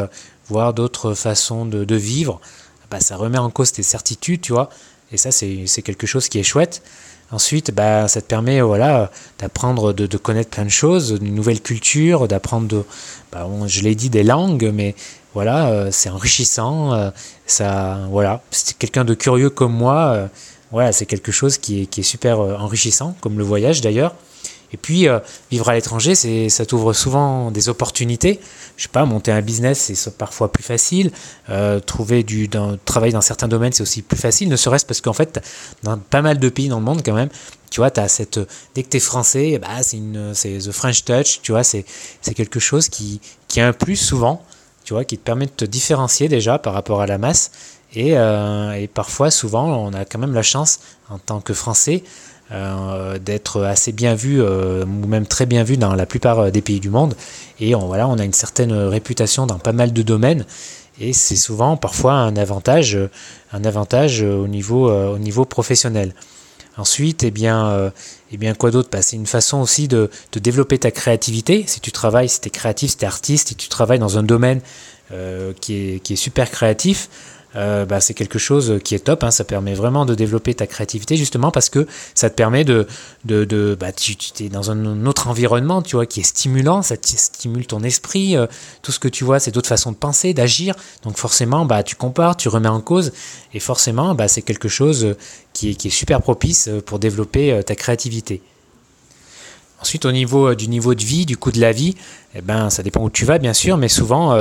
voir 0.48 0.74
d'autres 0.74 1.14
façons 1.14 1.66
de, 1.66 1.84
de 1.84 1.96
vivre. 1.96 2.40
Bah, 2.90 3.02
ça 3.02 3.18
remet 3.18 3.38
en 3.38 3.50
cause 3.50 3.74
tes 3.74 3.84
certitudes, 3.84 4.40
tu 4.40 4.54
vois. 4.54 4.70
Et 5.14 5.18
ça, 5.18 5.32
c'est, 5.32 5.82
quelque 5.84 6.08
chose 6.08 6.28
qui 6.28 6.40
est 6.40 6.44
chouette. 6.44 6.82
Ensuite, 7.32 7.72
bah, 7.72 8.08
ça 8.08 8.22
te 8.22 8.28
permet 8.28 8.62
voilà, 8.62 9.12
d'apprendre, 9.40 9.94
de, 9.94 10.18
connaître 10.18 10.50
plein 10.50 10.66
de 10.66 10.70
choses, 10.70 11.18
une 11.22 11.34
nouvelle 11.34 11.62
culture, 11.62 12.28
d'apprendre, 12.28 12.84
bah, 13.32 13.48
je 13.68 13.82
l'ai 13.82 13.96
dit, 13.96 14.10
des 14.10 14.24
langues, 14.24 14.72
mais 14.74 14.96
voilà, 15.34 15.70
euh, 15.70 15.90
c'est 15.92 16.10
enrichissant. 16.10 16.94
Euh, 16.94 17.12
ça, 17.46 18.00
voilà, 18.10 18.42
c'est 18.52 18.78
quelqu'un 18.78 19.06
de 19.06 19.14
curieux 19.14 19.50
comme 19.50 19.74
moi, 19.74 20.14
euh, 20.14 20.28
voilà, 20.72 20.92
c'est 20.92 21.06
quelque 21.06 21.32
chose 21.32 21.58
qui 21.58 21.84
est, 21.84 21.86
qui 21.86 22.02
est 22.02 22.04
super 22.04 22.40
enrichissant, 22.40 23.16
comme 23.22 23.38
le 23.38 23.44
voyage 23.44 23.82
d'ailleurs. 23.82 24.16
Et 24.74 24.78
puis, 24.78 25.08
euh, 25.08 25.20
vivre 25.52 25.70
à 25.70 25.76
l'étranger, 25.76 26.16
c'est, 26.16 26.50
ça 26.50 26.66
t'ouvre 26.66 26.94
souvent 26.94 27.52
des 27.52 27.70
opportunités. 27.70 28.40
Je 28.76 28.84
sais 28.84 28.90
pas, 28.90 29.06
monter 29.06 29.32
un 29.32 29.42
business, 29.42 29.92
c'est 29.94 30.18
parfois 30.18 30.52
plus 30.52 30.64
facile. 30.64 31.12
Euh, 31.50 31.80
trouver 31.80 32.24
du 32.24 32.48
dans, 32.48 32.78
travailler 32.84 33.14
dans 33.14 33.22
certains 33.22 33.48
domaines, 33.48 33.72
c'est 33.72 33.84
aussi 33.84 34.02
plus 34.02 34.18
facile, 34.18 34.50
ne 34.50 34.56
serait-ce 34.56 34.86
parce 34.86 35.00
qu'en 35.00 35.14
fait, 35.14 35.40
dans 35.84 35.98
pas 35.98 36.24
mal 36.24 36.40
de 36.40 36.50
pays 36.50 36.70
dans 36.70 36.80
le 36.80 36.86
monde, 36.86 37.02
quand 37.06 37.14
même, 37.14 37.30
tu 37.70 37.82
vois, 37.82 37.98
as 37.98 38.08
cette, 38.08 38.40
dès 38.74 38.84
que 38.84 38.90
tu 38.90 38.98
es 38.98 39.00
français, 39.00 39.60
bah, 39.60 39.84
c'est 39.84 40.58
the 40.58 40.72
French 40.72 41.06
touch, 41.06 41.42
tu 41.42 41.52
vois, 41.52 41.64
c'est, 41.64 41.86
c'est 42.22 42.34
quelque 42.34 42.60
chose 42.60 42.90
qui, 42.90 43.22
qui 43.48 43.62
a 43.62 43.68
un 43.68 43.74
plus 43.74 43.96
souvent, 43.96 44.44
tu 44.84 44.94
vois, 44.94 45.06
qui 45.06 45.18
te 45.18 45.24
permet 45.24 45.46
de 45.46 45.52
te 45.52 45.66
différencier 45.66 46.28
déjà 46.28 46.58
par 46.58 46.74
rapport 46.74 47.02
à 47.02 47.08
la 47.08 47.18
masse. 47.18 47.52
Et, 47.96 48.18
euh, 48.18 48.74
et 48.74 48.88
parfois, 48.88 49.30
souvent, 49.30 49.68
on 49.68 49.94
a 49.94 50.04
quand 50.04 50.18
même 50.18 50.34
la 50.34 50.42
chance, 50.42 50.80
en 51.10 51.20
tant 51.20 51.42
que 51.42 51.54
Français, 51.54 52.04
euh, 52.54 53.18
d'être 53.18 53.64
assez 53.64 53.92
bien 53.92 54.14
vu 54.14 54.40
euh, 54.40 54.86
ou 54.86 55.08
même 55.08 55.26
très 55.26 55.48
bien 55.48 55.64
vu 55.64 55.76
dans 55.76 55.96
la 55.96 56.06
plupart 56.06 56.38
euh, 56.40 56.52
des 56.52 56.62
pays 56.62 56.80
du 56.80 56.92
monde. 56.92 57.16
Et 57.60 57.74
on, 57.74 57.88
voilà, 57.88 58.08
on 58.08 58.20
a 58.20 58.24
une 58.24 58.34
certaine 58.34 58.72
réputation 58.72 59.48
dans 59.48 59.58
pas 59.58 59.72
mal 59.72 59.92
de 59.92 60.02
domaines. 60.04 60.46
Et 61.00 61.14
c'est 61.14 61.36
souvent 61.36 61.78
parfois 61.78 62.14
un 62.14 62.36
avantage, 62.36 62.96
un 63.52 63.66
avantage 63.66 64.22
au, 64.22 64.48
niveau, 64.48 64.92
au 64.92 65.18
niveau 65.18 65.44
professionnel. 65.46 66.14
Ensuite, 66.78 67.24
eh 67.24 67.32
bien, 67.32 67.92
eh 68.32 68.38
bien 68.38 68.54
quoi 68.54 68.70
d'autre? 68.70 68.90
Bah, 68.92 69.02
C'est 69.02 69.16
une 69.16 69.26
façon 69.26 69.60
aussi 69.60 69.88
de, 69.88 70.12
de, 70.32 70.40
développer 70.40 70.78
ta 70.78 70.92
créativité. 70.92 71.64
Si 71.66 71.80
tu 71.80 71.92
travailles, 71.92 72.30
si 72.30 72.42
tu 72.42 72.50
es 72.50 72.52
créatif, 72.52 72.92
si 72.92 72.98
tu 72.98 73.06
es 73.06 73.08
artiste, 73.08 73.48
si 73.48 73.56
tu 73.56 73.70
travailles 73.70 73.98
dans 73.98 74.20
un 74.20 74.24
domaine 74.24 74.62
qui, 75.62 75.74
est, 75.74 76.00
qui, 76.04 76.14
est, 76.14 76.16
super 76.16 76.52
créatif, 76.52 77.10
euh, 77.56 77.86
bah, 77.86 78.00
c'est 78.00 78.14
quelque 78.14 78.40
chose 78.40 78.80
qui 78.84 78.96
est 78.96 79.00
top. 79.00 79.24
Hein. 79.24 79.32
ça 79.32 79.44
permet 79.44 79.74
vraiment 79.74 80.06
de 80.06 80.16
développer 80.16 80.54
ta 80.54 80.68
créativité 80.68 81.16
justement 81.16 81.52
parce 81.52 81.70
que 81.70 81.88
ça 82.16 82.30
te 82.30 82.36
permet 82.36 82.64
de, 82.64 82.88
de, 83.26 83.78
bah, 83.80 83.92
tu, 83.92 84.16
es 84.40 84.50
dans 84.50 84.72
un 84.72 85.06
autre 85.06 85.28
environnement, 85.28 85.82
tu 85.82 85.96
vois, 85.96 86.06
qui 86.06 86.20
est 86.20 86.24
stimulant, 86.24 86.82
ça 86.82 86.96
stimule 87.02 87.68
ton 87.68 87.84
esprit. 87.84 88.36
Euh, 88.36 88.48
tout 88.82 88.92
ce 88.92 89.00
que 89.00 89.08
tu 89.08 89.24
vois, 89.24 89.40
c'est 89.40 89.52
d'autres 89.52 89.70
façons 89.70 89.92
de 89.92 89.98
penser, 89.98 90.34
d'agir. 90.34 90.76
Donc 91.04 91.18
forcément, 91.18 91.66
bah, 91.66 91.84
tu 91.84 91.96
compares, 91.96 92.38
tu 92.38 92.50
remets 92.50 92.70
en 92.70 92.82
cause, 92.82 93.12
et 93.54 93.60
forcément, 93.60 94.16
bah, 94.16 94.28
c'est 94.28 94.42
quelque 94.42 94.68
chose 94.68 95.16
qui 95.54 95.72
est, 95.72 95.74
qui 95.76 95.88
est 95.88 95.92
super 95.92 96.22
propice 96.22 96.70
pour 96.86 97.00
développer 97.00 97.62
ta 97.66 97.76
créativité. 97.76 98.42
Ensuite, 99.82 100.06
au 100.06 100.12
niveau 100.14 100.56
du 100.56 100.70
niveau 100.70 100.96
de 100.96 101.04
vie, 101.04 101.26
du 101.26 101.36
coût 101.36 101.52
de 101.52 101.60
la 101.60 101.74
vie, 101.74 101.96
eh 102.36 102.42
ben, 102.42 102.70
ça 102.70 102.84
dépend 102.84 103.04
où 103.04 103.10
tu 103.10 103.26
vas, 103.26 103.38
bien 103.38 103.52
sûr, 103.52 103.76
mais 103.76 103.90
souvent, 103.90 104.34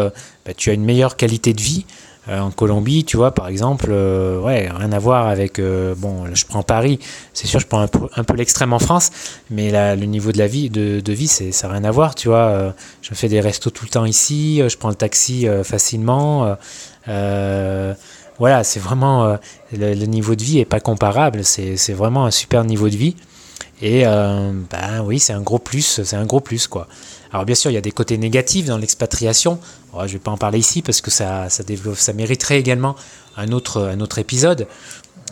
bah, 0.47 0.54
tu 0.57 0.71
as 0.71 0.73
une 0.73 0.85
meilleure 0.85 1.16
qualité 1.16 1.52
de 1.52 1.61
vie. 1.61 1.85
Euh, 2.28 2.38
en 2.38 2.52
Colombie, 2.52 3.04
tu 3.04 3.16
vois, 3.16 3.32
par 3.32 3.48
exemple, 3.48 3.86
euh, 3.90 4.38
ouais, 4.40 4.70
rien 4.72 4.92
à 4.92 4.98
voir 5.00 5.26
avec. 5.26 5.58
Euh, 5.58 5.94
bon, 5.96 6.32
je 6.32 6.44
prends 6.46 6.62
Paris, 6.62 7.00
c'est 7.32 7.48
sûr, 7.48 7.58
je 7.58 7.66
prends 7.66 7.80
un 7.80 7.88
peu, 7.88 8.36
l'extrême 8.36 8.72
en 8.72 8.78
France, 8.78 9.10
mais 9.50 9.72
le 9.96 10.06
niveau 10.06 10.30
de 10.30 10.38
la 10.38 10.46
vie, 10.46 10.70
de, 10.70 11.12
vie, 11.12 11.26
c'est, 11.26 11.50
ça 11.50 11.66
n'a 11.66 11.74
rien 11.74 11.84
à 11.84 11.90
voir, 11.90 12.14
tu 12.14 12.28
vois. 12.28 12.74
je 13.02 13.14
fais 13.14 13.28
des 13.28 13.40
restos 13.40 13.70
tout 13.70 13.84
le 13.84 13.90
temps 13.90 14.04
ici, 14.04 14.62
je 14.66 14.76
prends 14.76 14.88
le 14.88 14.94
taxi 14.94 15.48
facilement. 15.64 16.56
voilà, 17.06 18.64
c'est 18.64 18.80
vraiment. 18.80 19.36
Le, 19.72 19.94
niveau 20.06 20.36
de 20.36 20.42
vie 20.42 20.60
est 20.60 20.64
pas 20.64 20.80
comparable, 20.80 21.42
c'est, 21.44 21.92
vraiment 21.92 22.24
un 22.26 22.30
super 22.30 22.64
niveau 22.64 22.88
de 22.88 22.96
vie. 22.96 23.16
Et 23.80 24.04
ben 24.04 25.02
oui, 25.04 25.18
c'est 25.18 25.32
un 25.32 25.42
gros 25.42 25.58
plus, 25.58 26.02
c'est 26.04 26.16
un 26.16 26.26
gros 26.26 26.40
plus, 26.40 26.68
quoi. 26.68 26.86
Alors 27.32 27.46
bien 27.46 27.54
sûr, 27.54 27.70
il 27.70 27.74
y 27.74 27.78
a 27.78 27.82
des 27.82 27.92
côtés 27.92 28.18
négatifs 28.18 28.66
dans 28.66 28.76
l'expatriation. 28.76 29.58
je 29.94 30.02
ne 30.02 30.06
vais 30.06 30.18
pas 30.18 30.30
en 30.30 30.36
parler 30.36 30.58
ici 30.58 30.82
parce 30.82 31.00
que 31.00 31.10
ça, 31.10 31.48
ça, 31.48 32.12
mériterait 32.12 32.58
également 32.58 32.94
un 33.36 33.52
autre, 33.52 33.82
un 33.82 34.00
autre 34.00 34.18
épisode. 34.18 34.66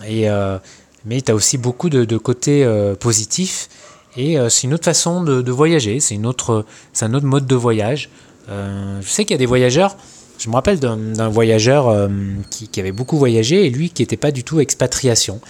Et, 0.06 0.30
euh, 0.30 0.58
mais 1.04 1.20
tu 1.20 1.30
as 1.30 1.34
aussi 1.34 1.58
beaucoup 1.58 1.90
de, 1.90 2.16
côtés 2.16 2.64
euh, 2.64 2.94
positifs. 2.94 3.68
Et 4.16 4.38
euh, 4.38 4.48
c'est 4.48 4.66
une 4.66 4.74
autre 4.74 4.84
façon 4.84 5.22
de, 5.22 5.50
voyager, 5.50 6.00
c'est, 6.00 6.14
une 6.14 6.26
autre, 6.26 6.64
c'est 6.92 7.04
un 7.04 7.14
autre 7.14 7.26
mode 7.26 7.46
de 7.46 7.54
voyage. 7.54 8.08
je 8.48 9.06
sais 9.06 9.24
qu'il 9.24 9.34
y 9.34 9.34
a 9.34 9.38
des 9.38 9.46
voyageurs, 9.46 9.96
je 10.38 10.48
me 10.48 10.54
rappelle 10.54 10.80
d'un, 10.80 11.28
voyageur 11.28 12.08
qui, 12.48 12.66
qui, 12.68 12.80
avait 12.80 12.92
beaucoup 12.92 13.18
voyagé 13.18 13.66
et 13.66 13.70
lui 13.70 13.90
qui 13.90 14.02
n'était 14.02 14.16
pas 14.16 14.32
du 14.32 14.42
tout 14.42 14.58
expatriation, 14.58 15.40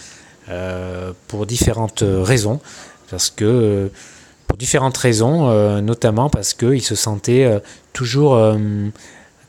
pour 1.27 1.45
différentes 1.45 2.03
raisons. 2.05 2.59
Parce 3.09 3.29
que 3.29 3.89
pour 4.51 4.57
différentes 4.57 4.97
raisons, 4.97 5.49
euh, 5.49 5.79
notamment 5.79 6.29
parce 6.29 6.53
qu'il 6.53 6.81
se 6.81 6.93
sentait 6.93 7.45
euh, 7.45 7.59
toujours, 7.93 8.35
euh, 8.35 8.57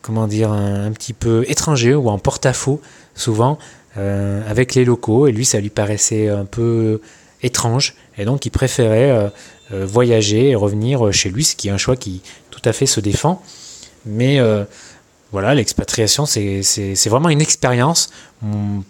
comment 0.00 0.28
dire, 0.28 0.52
un, 0.52 0.92
petit 0.92 1.12
peu 1.12 1.44
étranger 1.48 1.92
ou 1.92 2.08
en 2.08 2.20
porte-à-faux, 2.20 2.80
souvent, 3.16 3.58
avec 3.96 4.76
les 4.76 4.84
locaux. 4.84 5.26
Et 5.26 5.32
lui, 5.32 5.44
ça 5.44 5.58
lui 5.58 5.70
paraissait 5.70 6.28
un 6.28 6.44
peu 6.44 7.00
étrange. 7.42 7.96
Et 8.16 8.24
donc, 8.24 8.46
il 8.46 8.50
préférait 8.50 9.32
voyager 9.70 10.50
et 10.50 10.54
revenir 10.54 11.12
chez 11.12 11.30
lui, 11.30 11.44
ce 11.44 11.56
qui 11.56 11.68
est 11.68 11.72
un 11.72 11.78
choix 11.78 11.96
qui 11.96 12.22
tout 12.50 12.62
à 12.64 12.72
fait 12.72 12.86
se 12.86 13.00
défend. 13.00 13.42
Mais 14.06 14.40
voilà, 15.30 15.54
l'expatriation, 15.54 16.26
c'est 16.26 17.08
vraiment 17.08 17.28
une 17.28 17.42
expérience 17.42 18.10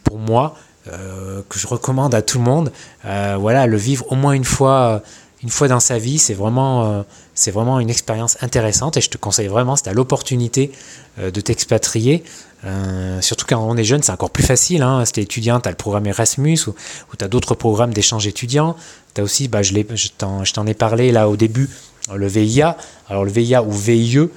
pour 0.04 0.18
moi 0.18 0.56
que 0.84 1.58
je 1.58 1.66
recommande 1.66 2.14
à 2.14 2.22
tout 2.22 2.38
le 2.38 2.44
monde. 2.44 2.70
voilà, 3.02 3.66
le 3.66 3.76
vivre 3.76 4.04
au 4.12 4.14
moins 4.14 4.32
une 4.32 4.44
fois 4.44 5.02
une 5.42 5.50
fois 5.50 5.68
dans 5.68 5.80
sa 5.80 5.98
vie, 5.98 6.18
c'est 6.18 6.34
vraiment, 6.34 6.84
euh, 6.84 7.02
c'est 7.34 7.50
vraiment 7.50 7.80
une 7.80 7.90
expérience 7.90 8.36
intéressante 8.42 8.96
et 8.96 9.00
je 9.00 9.10
te 9.10 9.18
conseille 9.18 9.48
vraiment, 9.48 9.74
si 9.74 9.82
tu 9.82 9.88
as 9.88 9.92
l'opportunité 9.92 10.70
euh, 11.18 11.30
de 11.30 11.40
t'expatrier, 11.40 12.22
euh, 12.64 13.20
surtout 13.20 13.44
quand 13.48 13.58
on 13.58 13.76
est 13.76 13.84
jeune, 13.84 14.02
c'est 14.02 14.12
encore 14.12 14.30
plus 14.30 14.44
facile. 14.44 14.82
Hein, 14.82 15.04
si 15.04 15.12
tu 15.12 15.20
es 15.20 15.22
étudiant, 15.24 15.58
tu 15.60 15.68
as 15.68 15.72
le 15.72 15.76
programme 15.76 16.06
Erasmus 16.06 16.58
ou, 16.68 16.74
tu 17.18 17.24
as 17.24 17.28
d'autres 17.28 17.56
programmes 17.56 17.92
d'échange 17.92 18.26
étudiant. 18.26 18.76
Tu 19.14 19.20
as 19.20 19.24
aussi, 19.24 19.48
bah, 19.48 19.62
je, 19.62 20.08
t'en 20.16 20.66
ai 20.66 20.74
parlé 20.74 21.10
là 21.10 21.28
au 21.28 21.36
début, 21.36 21.68
le 22.14 22.26
VIA. 22.28 22.76
Alors 23.08 23.24
le 23.24 23.32
VIA 23.32 23.64
ou 23.64 23.72
VIE, 23.72 24.28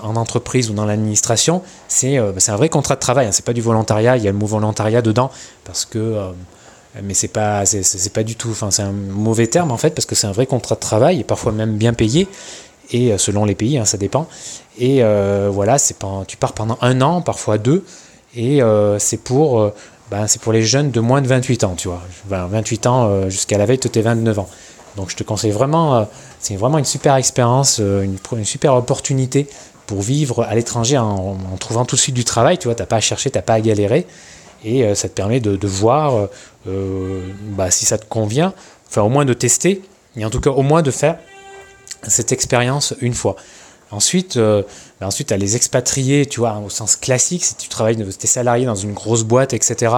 en 0.00 0.14
entreprise 0.14 0.70
ou 0.70 0.74
dans 0.74 0.84
l'administration, 0.84 1.60
c'est 1.88 2.18
bah, 2.18 2.40
un 2.46 2.56
vrai 2.56 2.68
contrat 2.68 2.94
de 2.94 3.00
travail. 3.00 3.26
Hein, 3.26 3.32
c'est 3.32 3.44
pas 3.44 3.52
du 3.52 3.62
volontariat, 3.62 4.16
il 4.16 4.22
y 4.22 4.28
a 4.28 4.30
le 4.30 4.38
mot 4.38 4.46
volontariat 4.46 5.02
dedans 5.02 5.32
parce 5.64 5.84
que 5.84 6.32
mais 7.02 7.14
c'est 7.14 7.28
pas 7.28 7.64
pas 8.14 8.22
du 8.22 8.36
tout 8.36 8.50
enfin 8.50 8.70
c'est 8.70 8.82
un 8.82 8.92
mauvais 8.92 9.46
terme 9.46 9.72
en 9.72 9.76
fait 9.76 9.90
parce 9.90 10.06
que 10.06 10.14
c'est 10.14 10.26
un 10.26 10.32
vrai 10.32 10.46
contrat 10.46 10.74
de 10.74 10.80
travail 10.80 11.24
parfois 11.24 11.52
même 11.52 11.76
bien 11.76 11.92
payé 11.92 12.28
et 12.90 13.12
euh, 13.12 13.18
selon 13.18 13.44
les 13.44 13.54
pays 13.54 13.78
hein, 13.78 13.84
ça 13.84 13.98
dépend. 13.98 14.28
Et 14.78 15.02
euh, 15.02 15.48
voilà 15.52 15.78
c'est 15.78 15.96
tu 16.26 16.36
pars 16.36 16.52
pendant 16.52 16.78
un 16.80 17.00
an 17.00 17.20
parfois 17.22 17.58
deux 17.58 17.84
et 18.34 18.62
euh, 18.62 18.98
c'est 18.98 19.16
pour 19.18 19.72
ben, 20.10 20.26
c'est 20.26 20.40
pour 20.40 20.52
les 20.52 20.62
jeunes 20.62 20.90
de 20.90 21.00
moins 21.00 21.22
de 21.22 21.26
28 21.26 21.64
ans 21.64 21.74
tu 21.76 21.88
vois. 21.88 22.02
28 22.28 22.86
ans 22.86 23.30
jusqu'à 23.30 23.58
la 23.58 23.66
veille 23.66 23.78
de 23.78 23.88
tes 23.88 24.02
29 24.02 24.38
ans. 24.38 24.48
Donc 24.96 25.10
je 25.10 25.16
te 25.16 25.22
conseille 25.22 25.50
vraiment 25.50 26.06
c'est 26.40 26.56
vraiment 26.56 26.78
une 26.78 26.84
super 26.84 27.16
expérience 27.16 27.78
une, 27.78 28.18
super 28.44 28.74
opportunité 28.74 29.46
pour 29.86 30.02
vivre 30.02 30.42
à 30.42 30.54
l'étranger 30.54 30.98
en, 30.98 31.36
en, 31.52 31.56
trouvant 31.58 31.84
tout 31.84 31.96
de 31.96 32.00
suite 32.00 32.14
du 32.14 32.24
travail 32.24 32.58
tu 32.58 32.68
vois. 32.68 32.74
T'as 32.74 32.86
pas 32.86 32.96
à 32.96 33.00
chercher 33.00 33.30
t'as 33.30 33.42
pas 33.42 33.54
à 33.54 33.60
galérer 33.60 34.06
et 34.66 34.84
euh, 34.84 34.94
ça 34.94 35.08
te 35.08 35.14
permet 35.14 35.40
de, 35.40 35.66
voir 35.66 36.14
euh, 36.14 36.26
euh, 36.68 37.22
bah, 37.52 37.70
si 37.70 37.86
ça 37.86 37.96
te 37.96 38.04
convient, 38.04 38.52
enfin 38.88 39.02
au 39.02 39.08
moins 39.08 39.24
de 39.24 39.32
tester, 39.32 39.82
et 40.16 40.24
en 40.24 40.30
tout 40.30 40.40
cas 40.40 40.50
au 40.50 40.62
moins 40.62 40.82
de 40.82 40.90
faire 40.90 41.18
cette 42.06 42.32
expérience 42.32 42.94
une 43.00 43.14
fois. 43.14 43.36
Ensuite, 43.92 44.36
bah, 44.36 45.06
ensuite, 45.06 45.30
as 45.30 45.36
les 45.36 45.54
expatriés, 45.54 46.26
tu 46.26 46.40
vois, 46.40 46.58
au 46.58 46.68
sens 46.70 46.96
classique, 46.96 47.44
si 47.44 47.54
tu 47.54 47.68
travailles, 47.68 47.94
tu 47.94 48.02
es 48.02 48.26
salarié 48.26 48.66
dans 48.66 48.74
une 48.74 48.92
grosse 48.92 49.22
boîte, 49.22 49.54
etc., 49.54 49.94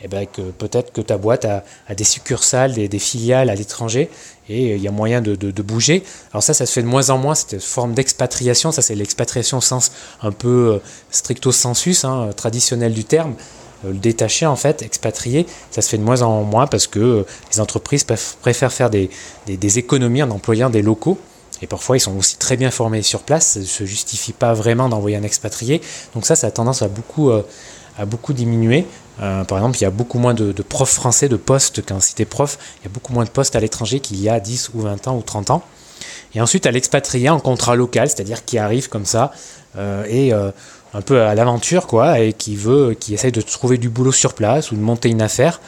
et 0.00 0.06
ben 0.06 0.26
que 0.26 0.42
peut-être 0.42 0.92
que 0.92 1.00
ta 1.00 1.18
boîte 1.18 1.44
a, 1.44 1.64
des 1.92 2.04
succursales, 2.04 2.72
des, 2.72 2.98
filiales 3.00 3.50
à 3.50 3.56
l'étranger, 3.56 4.10
et 4.48 4.76
il 4.76 4.80
y 4.80 4.86
a 4.86 4.92
moyen 4.92 5.20
de, 5.20 5.62
bouger. 5.62 6.04
Alors 6.30 6.44
ça, 6.44 6.54
ça 6.54 6.66
se 6.66 6.72
fait 6.72 6.82
de 6.82 6.86
moins 6.86 7.10
en 7.10 7.18
moins, 7.18 7.34
cette 7.34 7.60
forme 7.60 7.94
d'expatriation, 7.94 8.70
ça 8.70 8.80
c'est 8.80 8.94
l'expatriation 8.94 9.58
au 9.58 9.60
sens 9.60 9.90
un 10.22 10.30
peu 10.30 10.80
stricto 11.10 11.50
sensus, 11.50 12.04
hein, 12.04 12.30
traditionnel 12.36 12.94
du 12.94 13.02
terme, 13.02 13.34
euh, 13.34 13.61
le 13.84 13.94
détacher 13.94 14.46
en 14.46 14.56
fait, 14.56 14.82
expatrier, 14.82 15.46
ça 15.70 15.82
se 15.82 15.88
fait 15.88 15.98
de 15.98 16.02
moins 16.02 16.22
en 16.22 16.42
moins 16.42 16.66
parce 16.66 16.86
que 16.86 16.98
euh, 16.98 17.26
les 17.52 17.60
entreprises 17.60 18.04
préfèrent 18.04 18.72
faire 18.72 18.90
des, 18.90 19.08
économies 19.78 20.22
en 20.22 20.30
employant 20.30 20.70
des 20.70 20.82
locaux. 20.82 21.18
Et 21.60 21.66
parfois, 21.66 21.96
ils 21.96 22.00
sont 22.00 22.16
aussi 22.16 22.36
très 22.38 22.56
bien 22.56 22.72
formés 22.72 23.02
sur 23.02 23.20
place. 23.20 23.52
Ça 23.52 23.60
ne 23.60 23.64
se 23.64 23.84
justifie 23.84 24.32
pas 24.32 24.52
vraiment 24.52 24.88
d'envoyer 24.88 25.16
un 25.16 25.22
expatrié. 25.22 25.80
Donc 26.14 26.26
ça, 26.26 26.34
ça 26.34 26.48
a 26.48 26.50
tendance 26.50 26.82
à 26.82 26.88
beaucoup, 26.88 27.30
euh, 27.30 27.42
à 27.98 28.04
beaucoup 28.04 28.32
diminuer. 28.32 28.84
par 29.18 29.58
exemple, 29.58 29.78
il 29.78 29.82
y 29.82 29.86
a 29.86 29.90
beaucoup 29.90 30.18
moins 30.18 30.34
de, 30.34 30.52
profs 30.62 30.92
français, 30.92 31.28
de 31.28 31.36
postes, 31.36 31.84
quand 31.86 32.00
si 32.00 32.14
prof, 32.24 32.58
il 32.80 32.84
y 32.84 32.86
a 32.86 32.90
beaucoup 32.90 33.12
moins 33.12 33.24
de 33.24 33.30
postes 33.30 33.54
à 33.54 33.60
l'étranger 33.60 34.00
qu'il 34.00 34.20
y 34.20 34.28
a 34.28 34.40
10 34.40 34.70
ou 34.74 34.80
20 34.80 35.06
ans 35.06 35.16
ou 35.16 35.22
30 35.22 35.50
ans. 35.50 35.62
Et 36.34 36.40
ensuite, 36.40 36.66
à 36.66 36.72
l'expatrié 36.72 37.28
en 37.28 37.38
contrat 37.38 37.76
local, 37.76 38.08
c'est-à-dire 38.08 38.44
qui 38.44 38.58
arrive 38.58 38.88
comme 38.88 39.06
ça 39.06 39.32
et 40.08 40.32
un 40.94 41.00
peu 41.00 41.22
à 41.22 41.34
l'aventure, 41.34 41.86
quoi, 41.86 42.20
et 42.20 42.32
qui 42.32 42.56
veut, 42.56 42.94
qui 42.98 43.14
essaye 43.14 43.32
de 43.32 43.40
trouver 43.40 43.78
du 43.78 43.88
boulot 43.88 44.12
sur 44.12 44.34
place 44.34 44.72
ou 44.72 44.76
de 44.76 44.80
monter 44.80 45.08
une 45.08 45.22
affaire. 45.22 45.60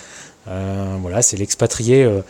Euh, 0.49 0.97
voilà, 1.01 1.23
c'est 1.23 1.37
l'expatrié, 1.37 2.05
euh, 2.05 2.21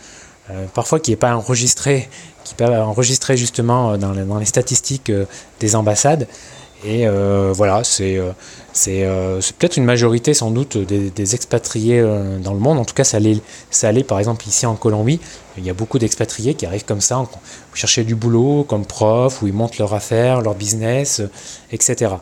euh, 0.49 0.65
parfois 0.73 0.99
qui 0.99 1.11
n'est 1.11 1.17
pas 1.17 1.35
enregistré, 1.35 2.07
qui 2.43 2.53
n'est 2.53 2.67
pas 2.67 2.85
enregistré 2.85 3.35
justement 3.35 3.97
dans 3.97 4.13
dans 4.13 4.39
les 4.39 4.45
statistiques 4.45 5.11
des 5.59 5.75
ambassades. 5.75 6.27
Et 6.85 7.07
voilà, 7.53 7.83
c'est 7.83 8.21
c'est 8.73 9.07
peut-être 9.57 9.77
une 9.77 9.85
majorité 9.85 10.35
sans 10.35 10.51
doute 10.51 10.77
des, 10.77 11.35
expatriés 11.35 12.01
dans 12.43 12.53
le 12.53 12.59
monde. 12.59 12.77
En 12.77 12.85
tout 12.85 12.93
cas, 12.93 13.03
ça 13.03 13.17
allait, 13.17 13.39
ça 13.71 13.87
allait 13.87 14.03
par 14.03 14.19
exemple 14.19 14.47
ici 14.47 14.67
en 14.67 14.75
Colombie. 14.75 15.19
Il 15.57 15.65
y 15.65 15.71
a 15.71 15.73
beaucoup 15.73 15.97
d'expatriés 15.97 16.53
qui 16.53 16.67
arrivent 16.67 16.85
comme 16.85 17.01
ça, 17.01 17.23
chercher 17.73 18.03
du 18.03 18.13
boulot 18.13 18.65
comme 18.69 18.85
prof, 18.85 19.41
où 19.41 19.47
ils 19.47 19.53
montent 19.53 19.79
leur 19.79 19.95
affaire, 19.95 20.41
leur 20.41 20.53
business, 20.53 21.23
etc. 21.71 22.17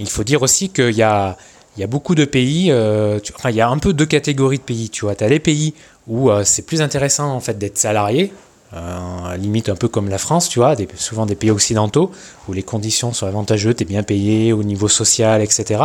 Il 0.00 0.08
faut 0.08 0.24
dire 0.24 0.40
aussi 0.40 0.70
qu'il 0.70 0.92
y 0.92 1.02
a, 1.02 1.36
il 1.76 1.80
y 1.80 1.84
a 1.84 1.86
beaucoup 1.86 2.14
de 2.14 2.24
pays, 2.24 2.70
euh, 2.70 3.18
enfin 3.36 3.50
il 3.50 3.56
y 3.56 3.60
a 3.60 3.68
un 3.68 3.78
peu 3.78 3.92
deux 3.92 4.06
catégories 4.06 4.58
de 4.58 4.62
pays. 4.62 4.88
Tu 4.88 5.04
vois, 5.04 5.14
tu 5.14 5.24
as 5.24 5.28
les 5.28 5.40
pays 5.40 5.74
où 6.08 6.30
euh, 6.30 6.42
c'est 6.44 6.62
plus 6.62 6.80
intéressant 6.80 7.30
en 7.32 7.40
fait 7.40 7.58
d'être 7.58 7.76
salarié, 7.76 8.32
euh, 8.72 9.36
limite 9.36 9.68
un 9.68 9.76
peu 9.76 9.88
comme 9.88 10.08
la 10.08 10.16
France, 10.16 10.48
tu 10.48 10.58
vois, 10.58 10.74
souvent 10.96 11.26
des 11.26 11.34
pays 11.34 11.50
occidentaux 11.50 12.10
où 12.48 12.54
les 12.54 12.62
conditions 12.62 13.12
sont 13.12 13.26
avantageuses, 13.26 13.76
tu 13.76 13.82
es 13.82 13.86
bien 13.86 14.02
payé 14.02 14.54
au 14.54 14.62
niveau 14.62 14.88
social, 14.88 15.42
etc. 15.42 15.84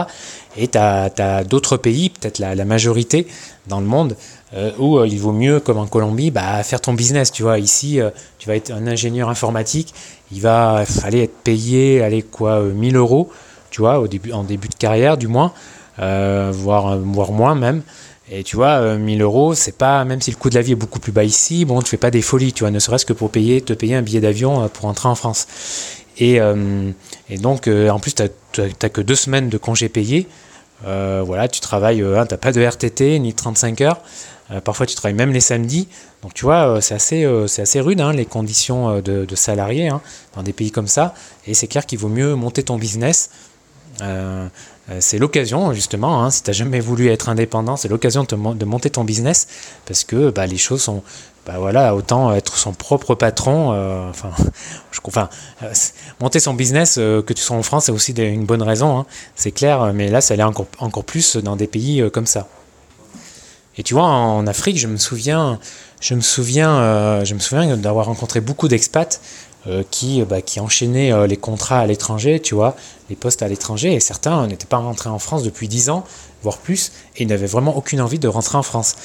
Et 0.55 0.69
tu 0.69 0.77
as, 0.77 1.43
d'autres 1.43 1.75
pays, 1.75 2.09
peut-être 2.09 2.39
la, 2.39 2.65
majorité 2.65 3.27
dans 3.67 3.81
le 3.81 3.85
monde, 3.85 4.15
où 4.79 5.03
il 5.03 5.19
vaut 5.19 5.33
mieux, 5.33 5.59
comme 5.59 5.77
en 5.77 5.87
Colombie, 5.87 6.31
bah, 6.31 6.63
faire 6.63 6.79
ton 6.79 6.93
business. 6.93 7.31
Tu 7.31 7.43
vois, 7.43 7.59
ici, 7.59 7.99
tu 8.37 8.47
vas 8.47 8.55
être 8.55 8.71
un 8.71 8.87
ingénieur 8.87 9.29
informatique, 9.29 9.93
il 10.31 10.41
va 10.41 10.85
aller 11.03 11.23
être 11.23 11.37
payé, 11.43 12.01
allez, 12.01 12.21
quoi, 12.21 12.61
1000 12.61 12.95
euros 12.95 13.29
tu 13.75 13.81
vois, 13.81 13.99
au 13.99 14.07
début, 14.07 14.31
en 14.31 14.45
début 14.45 14.69
de 14.69 14.75
carrière 14.75 15.17
du 15.17 15.27
moins, 15.27 15.51
euh, 15.99 16.49
voire, 16.53 16.97
voire 16.97 17.33
moins 17.33 17.55
même. 17.55 17.81
Et 18.31 18.41
tu 18.41 18.55
vois, 18.55 18.95
1000 18.95 19.21
euh, 19.21 19.25
euros, 19.25 19.53
c'est 19.53 19.77
pas, 19.77 20.05
même 20.05 20.21
si 20.21 20.31
le 20.31 20.37
coût 20.37 20.49
de 20.49 20.55
la 20.55 20.61
vie 20.61 20.71
est 20.71 20.77
beaucoup 20.77 21.01
plus 21.01 21.11
bas 21.11 21.25
ici, 21.25 21.65
bon, 21.65 21.81
tu 21.81 21.89
fais 21.89 21.97
pas 21.97 22.09
des 22.09 22.21
folies, 22.21 22.53
tu 22.53 22.61
vois, 22.61 22.71
ne 22.71 22.79
serait-ce 22.79 23.05
que 23.05 23.11
pour 23.11 23.31
payer, 23.31 23.59
te 23.59 23.73
payer 23.73 23.95
un 23.95 24.01
billet 24.01 24.21
d'avion 24.21 24.63
euh, 24.63 24.67
pour 24.69 24.85
entrer 24.85 25.09
en 25.09 25.15
France. 25.15 25.47
Et, 26.19 26.37
et 27.29 27.37
donc, 27.37 27.67
en 27.67 27.99
plus, 27.99 28.15
tu 28.15 28.23
n'as 28.23 28.89
que 28.89 29.01
deux 29.01 29.15
semaines 29.15 29.49
de 29.49 29.57
congés 29.57 29.89
payés. 29.89 30.29
voilà, 30.85 31.49
tu 31.49 31.59
travailles, 31.59 32.01
hein, 32.01 32.25
tu 32.25 32.33
n'as 32.33 32.37
pas 32.37 32.53
de 32.53 32.61
RTT 32.61 33.19
ni 33.19 33.33
35 33.33 33.81
heures. 33.81 33.99
parfois, 34.63 34.85
tu 34.85 34.95
travailles 34.95 35.17
même 35.17 35.33
les 35.33 35.41
samedis. 35.41 35.89
Donc, 36.23 36.33
tu 36.33 36.45
vois, 36.45 36.79
c'est 36.79 36.93
assez, 36.93 37.25
assez 37.25 37.81
rude, 37.81 37.99
hein, 37.99 38.13
les 38.13 38.25
conditions 38.25 39.01
de, 39.01 39.25
de 39.25 39.35
salariés 39.35 39.89
hein, 39.89 39.99
dans 40.37 40.43
des 40.43 40.53
pays 40.53 40.71
comme 40.71 40.87
ça. 40.87 41.13
Et 41.47 41.53
c'est 41.53 41.67
clair 41.67 41.85
qu'il 41.85 41.99
vaut 41.99 42.07
mieux 42.07 42.33
monter 42.35 42.63
ton 42.63 42.77
business. 42.77 43.29
C'est 44.99 45.17
l'occasion, 45.17 45.73
justement, 45.73 46.29
si 46.29 46.43
tu 46.43 46.49
n'as 46.49 46.53
jamais 46.53 46.79
voulu 46.79 47.09
être 47.09 47.29
indépendant, 47.29 47.75
c'est 47.75 47.87
l'occasion 47.87 48.23
de, 48.23 48.65
monter 48.65 48.89
ton 48.89 49.03
business 49.03 49.47
parce 49.85 50.03
que 50.03 50.29
bah, 50.29 50.45
les 50.45 50.57
choses 50.57 50.81
sont, 50.81 51.03
bah 51.45 51.55
voilà, 51.59 51.95
autant 51.95 52.33
être 52.33 52.57
son 52.57 52.73
propre 52.73 53.13
patron. 53.13 53.71
Euh, 53.73 54.09
enfin, 54.09 54.31
je, 54.91 54.99
enfin 55.03 55.29
euh, 55.61 55.71
monter 56.19 56.39
son 56.39 56.55
business, 56.55 56.95
euh, 56.97 57.21
que 57.21 57.33
tu 57.33 57.41
sois 57.41 57.55
en 57.55 57.63
France, 57.63 57.85
c'est 57.85 57.91
aussi 57.91 58.13
une 58.13 58.45
bonne 58.45 58.63
raison, 58.63 58.97
hein, 58.97 59.05
c'est 59.35 59.51
clair. 59.51 59.93
Mais 59.93 60.09
là, 60.09 60.21
ça 60.21 60.33
allait 60.33 60.43
encore, 60.43 60.67
encore 60.79 61.03
plus 61.03 61.37
dans 61.37 61.55
des 61.55 61.67
pays 61.67 62.09
comme 62.11 62.25
ça. 62.25 62.47
Et 63.77 63.83
tu 63.83 63.93
vois, 63.93 64.05
en 64.05 64.47
Afrique, 64.47 64.79
je 64.79 64.87
me 64.87 64.97
souviens, 64.97 65.59
je 65.99 66.15
me 66.15 66.21
souviens, 66.21 67.23
je 67.25 67.33
me 67.33 67.39
souviens 67.39 67.75
d'avoir 67.75 68.05
rencontré 68.05 68.39
beaucoup 68.39 68.69
d'expats 68.69 69.19
qui, 69.89 70.21
bah, 70.23 70.41
qui 70.41 70.59
enchaînaient 70.59 71.27
les 71.27 71.37
contrats 71.37 71.79
à 71.79 71.87
l'étranger, 71.87 72.39
tu 72.39 72.53
vois, 72.53 72.75
les 73.09 73.15
postes 73.15 73.41
à 73.41 73.47
l'étranger, 73.47 73.93
et 73.93 73.99
certains 73.99 74.45
n'étaient 74.47 74.67
pas 74.67 74.77
rentrés 74.77 75.09
en 75.09 75.19
France 75.19 75.43
depuis 75.43 75.67
10 75.67 75.89
ans, 75.89 76.03
voire 76.43 76.57
plus, 76.57 76.91
et 77.17 77.25
n'avaient 77.25 77.47
vraiment 77.47 77.75
aucune 77.75 78.01
envie 78.01 78.19
de 78.19 78.27
rentrer 78.27 78.57
en 78.57 78.63
France. 78.63 78.95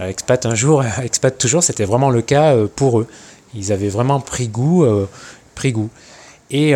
Euh, 0.00 0.08
expat 0.08 0.46
un 0.46 0.54
jour, 0.54 0.84
expat 1.02 1.36
toujours, 1.36 1.62
c'était 1.62 1.84
vraiment 1.84 2.10
le 2.10 2.22
cas 2.22 2.54
euh, 2.54 2.66
pour 2.66 3.00
eux. 3.00 3.06
Ils 3.54 3.72
avaient 3.72 3.88
vraiment 3.88 4.20
pris 4.20 4.48
goût, 4.48 4.84
euh, 4.84 5.08
pris 5.54 5.72
goût. 5.72 5.90
Et 6.50 6.74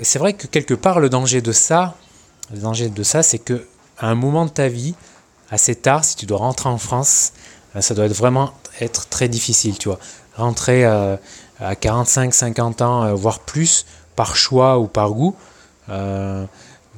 c'est 0.00 0.18
vrai 0.18 0.32
que 0.32 0.46
quelque 0.46 0.72
part, 0.72 0.98
le 0.98 1.10
danger 1.10 1.42
de 1.42 1.52
ça, 1.52 1.94
le 2.54 2.60
danger 2.60 2.88
de 2.88 3.02
ça, 3.02 3.22
c'est 3.22 3.38
que 3.38 3.66
à 3.98 4.08
un 4.08 4.14
moment 4.14 4.46
de 4.46 4.50
ta 4.50 4.68
vie, 4.68 4.94
assez 5.50 5.74
tard, 5.74 6.06
si 6.06 6.16
tu 6.16 6.24
dois 6.24 6.38
rentrer 6.38 6.70
en 6.70 6.78
France, 6.78 7.34
ça 7.78 7.92
doit 7.92 8.06
être 8.06 8.16
vraiment 8.16 8.54
être 8.80 9.06
très 9.10 9.28
difficile, 9.28 9.76
tu 9.76 9.88
vois. 9.88 9.98
Rentrer 10.38 10.86
à 11.60 11.76
45, 11.76 12.34
50 12.34 12.82
ans, 12.82 13.14
voire 13.14 13.40
plus, 13.40 13.86
par 14.16 14.36
choix 14.36 14.78
ou 14.78 14.86
par 14.86 15.12
goût, 15.12 15.36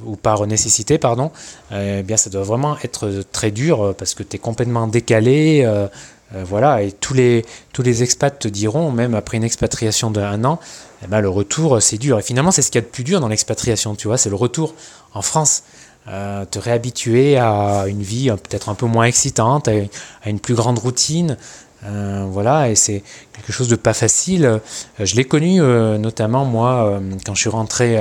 ou 0.04 0.16
par 0.16 0.46
nécessité, 0.46 0.98
pardon, 0.98 1.30
eh 1.72 2.02
bien 2.02 2.16
ça 2.16 2.30
doit 2.30 2.42
vraiment 2.42 2.76
être 2.82 3.25
très 3.32 3.50
dur 3.50 3.82
euh, 3.82 3.92
parce 3.92 4.14
que 4.14 4.22
tu 4.22 4.36
es 4.36 4.38
complètement 4.38 4.86
décalé. 4.86 5.62
Euh, 5.64 5.88
euh, 6.34 6.42
voilà, 6.44 6.82
et 6.82 6.90
tous 6.90 7.14
les, 7.14 7.44
tous 7.72 7.82
les 7.82 8.02
expats 8.02 8.36
te 8.36 8.48
diront, 8.48 8.90
même 8.90 9.14
après 9.14 9.36
une 9.36 9.44
expatriation 9.44 10.10
d'un 10.10 10.44
an, 10.44 10.58
eh 11.04 11.06
ben, 11.06 11.20
le 11.20 11.28
retour 11.28 11.80
c'est 11.80 11.98
dur. 11.98 12.18
Et 12.18 12.22
finalement, 12.22 12.50
c'est 12.50 12.62
ce 12.62 12.70
qu'il 12.70 12.80
y 12.80 12.84
a 12.84 12.86
de 12.86 12.90
plus 12.90 13.04
dur 13.04 13.20
dans 13.20 13.28
l'expatriation, 13.28 13.94
tu 13.94 14.08
vois, 14.08 14.18
c'est 14.18 14.30
le 14.30 14.36
retour 14.36 14.75
en 15.14 15.22
France. 15.22 15.62
te 16.06 16.58
réhabituer 16.58 17.36
à 17.36 17.84
une 17.86 18.02
vie 18.02 18.28
peut-être 18.30 18.68
un 18.68 18.75
peu 18.75 18.86
moins 18.86 19.04
excitante, 19.04 19.68
à 19.68 20.28
une 20.28 20.40
plus 20.40 20.54
grande 20.54 20.80
routine, 20.80 21.36
voilà, 21.83 22.71
et 22.71 22.75
c'est 22.75 23.02
quelque 23.33 23.52
chose 23.52 23.68
de 23.68 23.76
pas 23.76 23.95
facile. 23.95 24.61
je 24.99 25.14
l'ai 25.14 25.25
connu 25.25 25.61
notamment 25.61 26.45
moi 26.45 27.00
quand 27.25 27.35
je 27.35 27.40
suis 27.40 27.50
rentré 27.50 28.00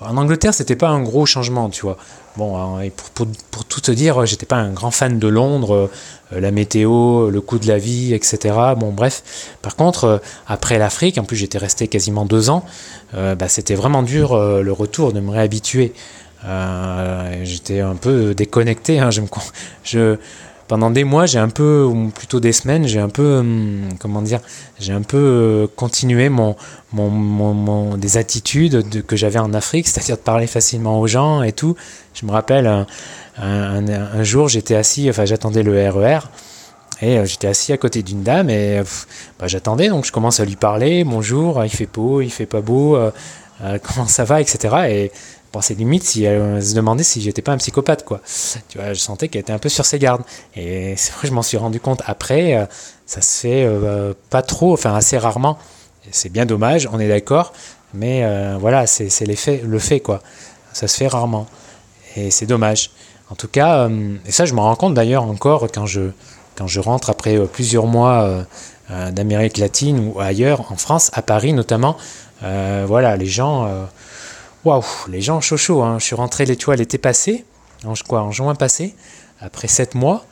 en 0.00 0.16
Angleterre, 0.16 0.54
c'était 0.54 0.76
pas 0.76 0.88
un 0.88 1.02
gros 1.02 1.26
changement, 1.26 1.68
tu 1.68 1.82
vois. 1.82 1.98
Bon, 2.36 2.56
hein, 2.56 2.80
et 2.80 2.90
pour, 2.90 3.26
pour, 3.50 3.64
tout 3.64 3.80
te 3.80 3.90
dire, 3.90 4.24
j'étais 4.24 4.46
pas 4.46 4.56
un 4.56 4.70
grand 4.70 4.90
fan 4.90 5.18
de 5.18 5.28
Londres, 5.28 5.90
euh, 6.32 6.40
la 6.40 6.50
météo, 6.52 7.28
le 7.28 7.40
coût 7.40 7.58
de 7.58 7.66
la 7.66 7.76
vie, 7.76 8.14
etc. 8.14 8.54
Bon, 8.76 8.92
bref. 8.92 9.56
Par 9.62 9.76
contre, 9.76 10.04
euh, 10.04 10.18
après 10.46 10.78
l'Afrique, 10.78 11.18
en 11.18 11.24
plus 11.24 11.36
j'étais 11.36 11.58
resté 11.58 11.88
quasiment 11.88 12.24
deux 12.24 12.48
ans, 12.48 12.64
euh, 13.14 13.34
bah, 13.34 13.48
c'était 13.48 13.74
vraiment 13.74 14.02
dur 14.02 14.36
le 14.38 14.72
retour 14.72 15.12
de 15.12 15.20
me 15.20 15.30
réhabituer. 15.30 15.92
j'étais 17.42 17.80
un 17.80 17.96
peu 17.96 18.34
déconnecté. 18.34 19.00
Hein, 19.00 19.10
je 19.10 19.20
me, 19.20 19.26
je, 19.82 20.16
pendant 20.70 20.92
des 20.92 21.02
mois, 21.02 21.26
j'ai 21.26 21.40
un 21.40 21.48
peu, 21.48 21.82
ou 21.82 22.10
plutôt 22.10 22.38
des 22.38 22.52
semaines, 22.52 22.86
j'ai 22.86 23.00
un 23.00 23.08
peu, 23.08 23.38
hum, 23.38 23.88
comment 23.98 24.22
dire, 24.22 24.38
j'ai 24.78 24.92
un 24.92 25.02
peu 25.02 25.16
euh, 25.16 25.66
continué 25.74 26.28
mon, 26.28 26.54
mon, 26.92 27.96
des 27.96 28.18
attitudes 28.18 29.04
que 29.04 29.16
j'avais 29.16 29.40
en 29.40 29.52
Afrique, 29.52 29.88
c'est-à-dire 29.88 30.16
de 30.16 30.22
parler 30.22 30.46
facilement 30.46 31.00
aux 31.00 31.08
gens 31.08 31.42
et 31.42 31.50
tout. 31.50 31.74
Je 32.14 32.24
me 32.24 32.30
rappelle, 32.30 32.86
un, 33.36 34.22
jour, 34.22 34.48
j'étais 34.48 34.76
assis, 34.76 35.10
enfin, 35.10 35.24
j'attendais 35.24 35.64
le 35.64 35.72
RER. 35.90 36.18
E 37.02 37.02
et 37.02 37.18
euh, 37.18 37.24
j'étais 37.24 37.48
assis 37.48 37.72
à 37.72 37.76
côté 37.76 38.04
d'une 38.04 38.22
dame 38.22 38.48
et 38.48 38.80
bah, 39.40 39.48
j'attendais, 39.48 39.88
donc 39.88 40.04
je 40.04 40.12
commence 40.12 40.38
à 40.38 40.44
lui 40.44 40.54
parler, 40.54 41.02
bonjour, 41.02 41.64
il 41.64 41.70
fait 41.70 41.88
beau, 41.92 42.20
il 42.20 42.30
fait 42.30 42.46
pas 42.46 42.60
beau, 42.60 42.94
euh, 42.94 43.10
comment 43.82 44.06
ça 44.06 44.22
va, 44.22 44.40
etc. 44.40 44.76
Et 44.88 45.12
C'est 45.60 45.74
limite 45.74 46.04
si 46.04 46.24
elle 46.24 46.64
se 46.64 46.74
demandait 46.74 47.02
si 47.02 47.20
j'étais 47.20 47.42
pas 47.42 47.52
un 47.52 47.56
psychopathe, 47.56 48.04
quoi. 48.04 48.20
Tu 48.68 48.78
vois, 48.78 48.92
je 48.92 49.00
sentais 49.00 49.28
qu'elle 49.28 49.42
était 49.42 49.52
un 49.52 49.58
peu 49.58 49.68
sur 49.68 49.84
ses 49.84 49.98
gardes. 49.98 50.22
Et 50.54 50.94
c'est 50.96 51.12
vrai 51.12 51.28
je 51.28 51.32
m'en 51.32 51.42
suis 51.42 51.56
rendu 51.56 51.80
compte 51.80 52.02
après, 52.06 52.54
euh, 52.54 52.66
ça 53.04 53.20
se 53.20 53.40
fait 53.40 53.64
euh, 53.64 54.14
pas 54.30 54.42
trop, 54.42 54.72
enfin 54.72 54.94
assez 54.94 55.18
rarement. 55.18 55.58
C'est 56.12 56.30
bien 56.30 56.46
dommage, 56.46 56.88
on 56.92 56.98
est 56.98 57.08
d'accord, 57.08 57.52
mais 57.94 58.24
euh, 58.24 58.56
voilà, 58.58 58.86
c'est 58.86 59.26
le 59.26 59.78
fait, 59.78 60.00
quoi. 60.00 60.22
Ça 60.72 60.88
se 60.88 60.96
fait 60.96 61.08
rarement. 61.08 61.46
Et 62.16 62.30
c'est 62.30 62.46
dommage. 62.46 62.90
En 63.30 63.34
tout 63.34 63.48
cas, 63.48 63.88
et 64.26 64.32
ça, 64.32 64.44
je 64.44 64.54
me 64.54 64.60
rends 64.60 64.74
compte 64.74 64.94
d'ailleurs 64.94 65.24
encore 65.24 65.68
quand 65.72 65.86
je, 65.86 66.10
quand 66.56 66.66
je 66.66 66.80
rentre 66.80 67.10
après 67.10 67.38
plusieurs 67.46 67.86
mois 67.86 68.44
d'Amérique 68.88 69.58
latine 69.58 70.10
ou 70.12 70.18
ailleurs, 70.20 70.72
en 70.72 70.76
France, 70.76 71.10
à 71.12 71.22
Paris 71.22 71.52
notamment. 71.52 71.96
voilà, 72.40 73.16
les 73.16 73.26
gens 73.26 73.68
waouh, 74.64 74.84
les 75.08 75.20
gens 75.20 75.40
chaud 75.40 75.56
chaud. 75.56 75.82
Hein. 75.82 75.98
Je 75.98 76.04
suis 76.04 76.14
rentré, 76.14 76.44
tu 76.56 76.76
l'été 76.76 76.98
passé, 76.98 77.44
en, 77.84 78.30
juin 78.30 78.54
passé, 78.54 78.94
après 79.40 79.68
sept 79.68 79.94
mois 79.94 80.24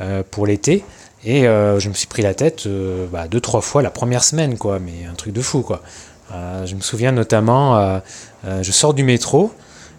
euh, 0.00 0.22
pour 0.28 0.46
l'été. 0.46 0.84
Et 1.24 1.46
euh, 1.46 1.80
je 1.80 1.88
me 1.88 1.94
suis 1.94 2.06
pris 2.06 2.22
la 2.22 2.34
tête 2.34 2.66
euh, 2.66 3.06
bah, 3.10 3.26
deux, 3.28 3.40
trois 3.40 3.60
fois 3.60 3.82
la 3.82 3.90
première 3.90 4.22
semaine, 4.22 4.58
quoi, 4.58 4.78
mais 4.78 5.06
un 5.10 5.14
truc 5.14 5.32
de 5.32 5.42
fou, 5.42 5.62
quoi. 5.62 5.82
je 6.32 6.74
me 6.74 6.80
souviens 6.80 7.12
notamment, 7.12 8.00
je 8.44 8.72
sors 8.72 8.94
du 8.94 9.02
métro, 9.02 9.52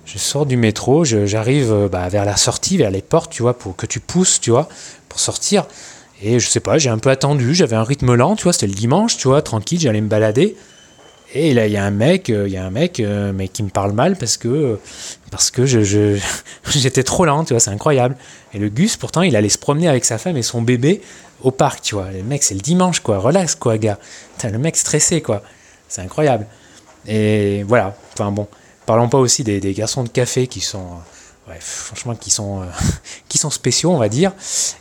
je 0.05 0.17
sors 0.17 0.45
du 0.45 0.57
métro, 0.57 1.03
j'arrive 1.03 1.89
bah, 1.91 2.07
vers 2.09 2.25
la 2.25 2.37
sortie, 2.37 2.77
vers 2.77 2.91
les 2.91 3.01
portes, 3.01 3.31
tu 3.31 3.41
vois, 3.41 3.57
pour 3.57 3.75
que 3.75 3.85
tu 3.85 3.99
pousses, 3.99 4.39
tu 4.39 4.51
vois, 4.51 4.69
pour 5.09 5.19
sortir. 5.19 5.65
Et 6.21 6.39
je 6.39 6.47
sais 6.47 6.59
pas, 6.59 6.77
j'ai 6.77 6.89
un 6.89 6.97
peu 6.97 7.09
attendu, 7.09 7.53
j'avais 7.53 7.75
un 7.75 7.83
rythme 7.83 8.15
lent, 8.15 8.35
tu 8.35 8.43
vois, 8.43 8.53
c'était 8.53 8.67
le 8.67 8.73
dimanche, 8.73 9.17
tu 9.17 9.27
vois, 9.27 9.41
tranquille, 9.41 9.79
j'allais 9.79 10.01
me 10.01 10.07
balader. 10.07 10.55
Et 11.33 11.53
là, 11.53 11.67
il 11.67 11.73
y 11.73 11.77
a 11.77 11.83
un 11.83 11.91
mec, 11.91 12.29
euh, 12.29 12.47
il 12.47 12.53
y 12.53 12.57
a 12.57 12.65
un 12.65 12.69
mec, 12.69 12.99
euh, 12.99 13.33
mais 13.33 13.49
qui 13.49 13.61
me 13.61 13.69
parle 13.69 13.91
mal 13.91 14.15
parce 14.15 14.37
que 14.37 14.79
parce 15.29 15.51
que 15.51 15.65
je, 15.65 16.17
j'étais 16.69 17.03
trop 17.03 17.25
lent, 17.25 17.43
tu 17.43 17.53
vois, 17.53 17.59
c'est 17.59 17.71
incroyable. 17.71 18.15
Et 18.53 18.59
le 18.59 18.69
Gus, 18.69 18.95
pourtant, 18.95 19.23
il 19.23 19.35
allait 19.35 19.49
se 19.49 19.57
promener 19.57 19.89
avec 19.89 20.05
sa 20.05 20.17
femme 20.17 20.37
et 20.37 20.41
son 20.41 20.61
bébé 20.61 21.01
au 21.41 21.51
parc, 21.51 21.81
tu 21.81 21.95
vois. 21.95 22.11
Le 22.11 22.23
mec, 22.23 22.43
c'est 22.43 22.53
le 22.55 22.61
dimanche, 22.61 23.01
quoi. 23.01 23.19
Relax, 23.19 23.55
quoi, 23.55 23.77
gars. 23.77 23.99
T'as 24.37 24.49
le 24.49 24.57
mec 24.57 24.77
stressé, 24.77 25.21
quoi. 25.21 25.43
C'est 25.89 26.01
incroyable. 26.01 26.47
Et 27.05 27.63
voilà. 27.63 27.95
Enfin 28.13 28.31
bon, 28.31 28.47
parlons 28.85 29.09
pas 29.09 29.17
aussi 29.17 29.43
des, 29.43 29.59
garçons 29.73 30.03
de 30.03 30.09
café 30.09 30.47
qui 30.47 30.61
sont, 30.61 30.87
euh, 31.49 31.53
franchement, 31.59 32.15
qui 32.15 32.29
sont, 32.29 32.61
qui 33.27 33.37
sont 33.37 33.49
spéciaux, 33.49 33.91
on 33.91 33.97
va 33.97 34.07
dire. 34.07 34.31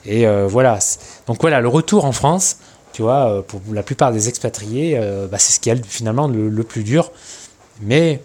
Et 0.04 0.26
voilà. 0.46 0.78
Donc 1.26 1.40
voilà, 1.40 1.60
le 1.60 1.68
retour 1.68 2.04
en 2.04 2.12
France. 2.12 2.58
Tu 2.96 3.02
vois, 3.02 3.28
euh, 3.28 3.42
pour 3.42 3.60
la 3.74 3.82
plupart 3.82 4.10
des 4.10 4.30
expatriés, 4.30 4.96
euh, 4.98 5.26
bah, 5.26 5.36
c'est 5.38 5.52
ce 5.52 5.60
qui 5.60 5.68
est 5.68 5.84
finalement 5.84 6.28
le, 6.28 6.62
plus 6.62 6.82
dur. 6.82 7.12
Mais, 7.82 8.22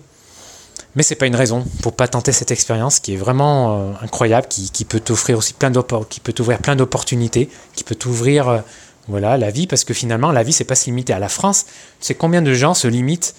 mais 0.95 1.03
ce 1.03 1.10
n'est 1.10 1.17
pas 1.17 1.25
une 1.25 1.36
raison 1.36 1.65
pour 1.81 1.91
pas 1.91 2.07
tenter 2.07 2.31
cette 2.31 2.51
expérience 2.51 3.01
qui 3.01 3.15
est 3.15 3.17
vraiment 3.17 3.75
euh, 3.75 3.91
incroyable, 4.01 4.47
qui, 4.47 4.86
peut 4.86 5.01
t'offrir 5.01 5.38
aussi 5.38 5.51
plein 5.51 5.73
qui 6.07 6.21
peut 6.21 6.31
t'ouvrir 6.31 6.60
plein 6.60 6.77
d'opportunités, 6.77 7.49
qui 7.75 7.84
peut 7.84 7.95
t'ouvrir 7.95 8.63
voilà, 9.10 9.38
la 9.38 9.51
vie, 9.51 9.67
parce 9.67 9.84
que 9.84 9.93
finalement, 9.93 10.31
la 10.31 10.41
vie, 10.41 10.53
c'est 10.53 10.63
pas 10.63 10.75
se 10.75 10.86
limiter 10.86 11.12
à 11.12 11.19
la 11.19 11.27
France. 11.27 11.65
Tu 11.99 12.05
sais 12.05 12.15
combien 12.15 12.41
de 12.41 12.53
gens 12.53 12.73
se 12.73 12.88
limitent 12.88 13.36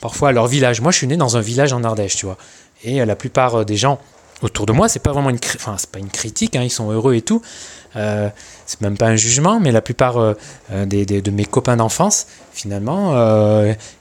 parfois 0.00 0.30
à 0.30 0.32
leur 0.32 0.46
village? 0.46 0.80
Moi, 0.80 0.90
je 0.90 0.96
suis 0.96 1.06
né 1.06 1.18
dans 1.18 1.36
un 1.36 1.42
village 1.42 1.74
en 1.74 1.84
Ardèche, 1.84 2.16
tu 2.16 2.24
vois. 2.24 2.38
Et 2.82 3.04
la 3.04 3.14
plupart 3.14 3.66
des 3.66 3.76
gens 3.76 4.00
autour 4.42 4.66
de 4.66 4.72
moi, 4.72 4.88
c'est 4.88 5.00
pas 5.00 5.12
vraiment 5.12 5.30
une, 5.30 5.38
enfin, 5.54 5.76
pas 5.90 5.98
une 5.98 6.10
critique, 6.10 6.56
hein, 6.56 6.62
ils 6.62 6.70
sont 6.70 6.90
heureux 6.90 7.14
et 7.14 7.22
tout. 7.22 7.42
Euh, 7.96 8.28
c'est 8.66 8.80
même 8.80 8.96
pas 8.96 9.06
un 9.06 9.16
jugement, 9.16 9.60
mais 9.60 9.70
la 9.70 9.82
plupart 9.82 10.18
euh, 10.18 10.34
euh, 10.72 10.86
des, 10.86 11.04
de 11.04 11.30
mes 11.30 11.44
copains 11.44 11.76
d'enfance, 11.76 12.26
finalement, 12.52 13.14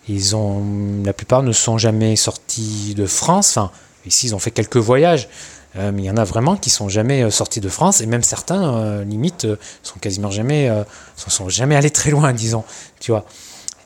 ils 0.07 0.35
ont, 0.35 0.63
la 1.03 1.13
plupart 1.13 1.43
ne 1.43 1.51
sont 1.51 1.77
jamais 1.77 2.15
sortis 2.15 2.93
de 2.95 3.05
France. 3.05 3.57
Enfin, 3.57 3.71
ici, 4.05 4.27
ils 4.27 4.35
ont 4.35 4.39
fait 4.39 4.51
quelques 4.51 4.77
voyages. 4.77 5.29
mais 5.75 6.03
il 6.03 6.05
y 6.05 6.11
en 6.11 6.17
a 6.17 6.25
vraiment 6.25 6.57
qui 6.57 6.69
sont 6.69 6.89
jamais 6.89 7.31
sortis 7.31 7.61
de 7.61 7.69
France 7.69 8.01
et 8.01 8.05
même 8.05 8.23
certains 8.23 9.03
limite 9.05 9.47
sont 9.83 9.99
quasiment 9.99 10.29
jamais 10.29 10.69
sont, 11.15 11.47
jamais 11.47 11.77
allés 11.77 11.91
très 11.91 12.11
loin 12.11 12.33
disons 12.45 12.65
tu 12.99 13.11
vois 13.11 13.23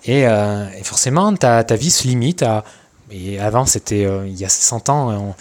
et, 0.06 0.22
et 0.22 0.84
forcément 0.84 1.32
ta, 1.36 1.63
ta 1.63 1.76
vie 1.76 1.91
se 1.91 2.08
limite 2.08 2.41
à, 2.41 2.63
et 3.12 3.39
avant, 3.39 3.65
c'était 3.65 4.04
euh, 4.06 4.28
il 4.28 4.36
y 4.36 4.46
a 4.46 4.50
100 4.50 4.89
ans, 4.89 5.36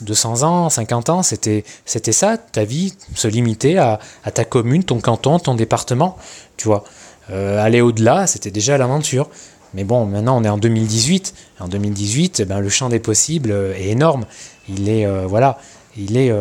200 0.00 0.42
ans, 0.42 0.68
50 0.68 1.08
ans, 1.08 1.22
c'était 1.22 1.64
c'était 1.84 2.12
ça, 2.12 2.36
ta 2.36 2.64
vie 2.64 2.94
se 3.14 3.28
limitait 3.28 3.76
à, 3.76 4.00
ta 4.34 4.44
commune, 4.44 4.82
ton 4.82 5.00
canton, 5.00 5.38
ton 5.38 5.54
département, 5.54 6.16
tu 6.56 6.66
vois. 6.66 6.84
Euh, 7.30 7.62
aller 7.64 7.80
au-delà, 7.80 8.26
c'était 8.26 8.50
déjà 8.50 8.76
l'aventure. 8.76 9.28
Mais 9.74 9.84
bon, 9.84 10.06
maintenant 10.06 10.36
on 10.38 10.44
est 10.44 10.48
en 10.48 10.58
2018. 10.58 11.34
En 11.60 11.68
2018, 11.68 12.40
eh 12.40 12.44
ben, 12.44 12.60
le 12.60 12.68
champ 12.68 12.88
des 12.88 13.00
possibles 13.00 13.50
euh, 13.52 13.74
est 13.76 13.88
énorme. 13.88 14.24
Il 14.68 14.88
est 14.88 15.06
voilà. 15.26 15.58
il 15.96 16.16
est 16.16 16.32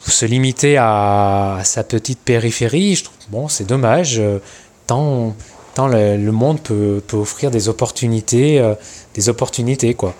se 0.00 0.26
limiter 0.26 0.78
à, 0.78 1.60
sa 1.62 1.84
petite 1.84 2.18
périphérie, 2.18 2.96
je 2.96 3.04
trouve, 3.04 3.16
bon, 3.28 3.46
c'est 3.46 3.64
dommage. 3.64 4.20
tant, 4.88 5.36
le, 5.88 6.30
monde 6.30 6.60
peut, 6.60 7.02
peut, 7.06 7.16
offrir 7.16 7.50
des 7.50 7.68
opportunités, 7.68 8.62
des 9.14 9.28
opportunités 9.28 9.94
quoi. 9.94 10.14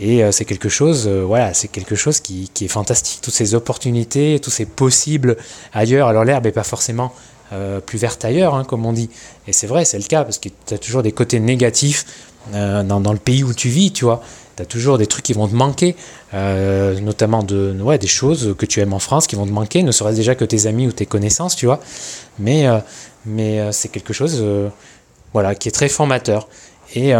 Et 0.00 0.22
c'est 0.32 0.44
quelque 0.46 0.68
chose, 0.68 1.06
voilà, 1.08 1.52
c'est 1.52 1.68
quelque 1.68 1.94
chose 1.94 2.20
qui, 2.20 2.50
qui, 2.54 2.64
est 2.64 2.68
fantastique. 2.68 3.20
Toutes 3.22 3.34
ces 3.34 3.54
opportunités, 3.54 4.40
tous 4.42 4.50
ces 4.50 4.64
possibles 4.64 5.36
ailleurs. 5.72 6.08
Alors 6.08 6.24
l'herbe 6.24 6.44
n'est 6.44 6.52
pas 6.52 6.64
forcément 6.64 7.12
euh, 7.52 7.80
plus 7.80 7.98
verte 7.98 8.24
ailleurs, 8.24 8.54
hein, 8.54 8.62
comme 8.62 8.86
on 8.86 8.92
dit. 8.92 9.10
Et 9.48 9.52
c'est 9.52 9.66
vrai, 9.66 9.84
c'est 9.84 9.98
le 9.98 10.04
cas, 10.04 10.22
parce 10.22 10.38
que 10.38 10.48
tu 10.66 10.74
as 10.74 10.78
toujours 10.78 11.02
des 11.02 11.10
côtés 11.10 11.40
négatifs 11.40 12.28
euh, 12.54 12.84
dans, 12.84 13.12
le 13.12 13.18
pays 13.18 13.42
où 13.42 13.52
tu 13.52 13.68
vis, 13.68 13.90
tu 13.90 14.04
vois. 14.04 14.22
Tu 14.60 14.62
as 14.62 14.66
toujours 14.66 14.98
des 14.98 15.06
trucs 15.06 15.24
qui 15.24 15.32
vont 15.32 15.48
te 15.48 15.54
manquer, 15.54 15.96
euh, 16.34 17.00
notamment 17.00 17.42
de, 17.42 17.74
ouais, 17.80 17.96
des 17.96 18.06
choses 18.06 18.54
que 18.58 18.66
tu 18.66 18.80
aimes 18.80 18.92
en 18.92 18.98
France 18.98 19.26
qui 19.26 19.34
vont 19.34 19.46
te 19.46 19.52
manquer, 19.52 19.82
ne 19.82 19.90
serait-ce 19.90 20.16
déjà 20.16 20.34
que 20.34 20.44
tes 20.44 20.66
amis 20.66 20.86
ou 20.86 20.92
tes 20.92 21.06
connaissances, 21.06 21.56
tu 21.56 21.64
vois. 21.64 21.80
Mais, 22.38 22.66
mais 23.24 23.72
c'est 23.72 23.88
quelque 23.88 24.12
chose 24.12 24.44
voilà, 25.32 25.54
qui 25.54 25.68
est 25.68 25.72
très 25.72 25.88
formateur. 25.88 26.46
Et, 26.94 27.12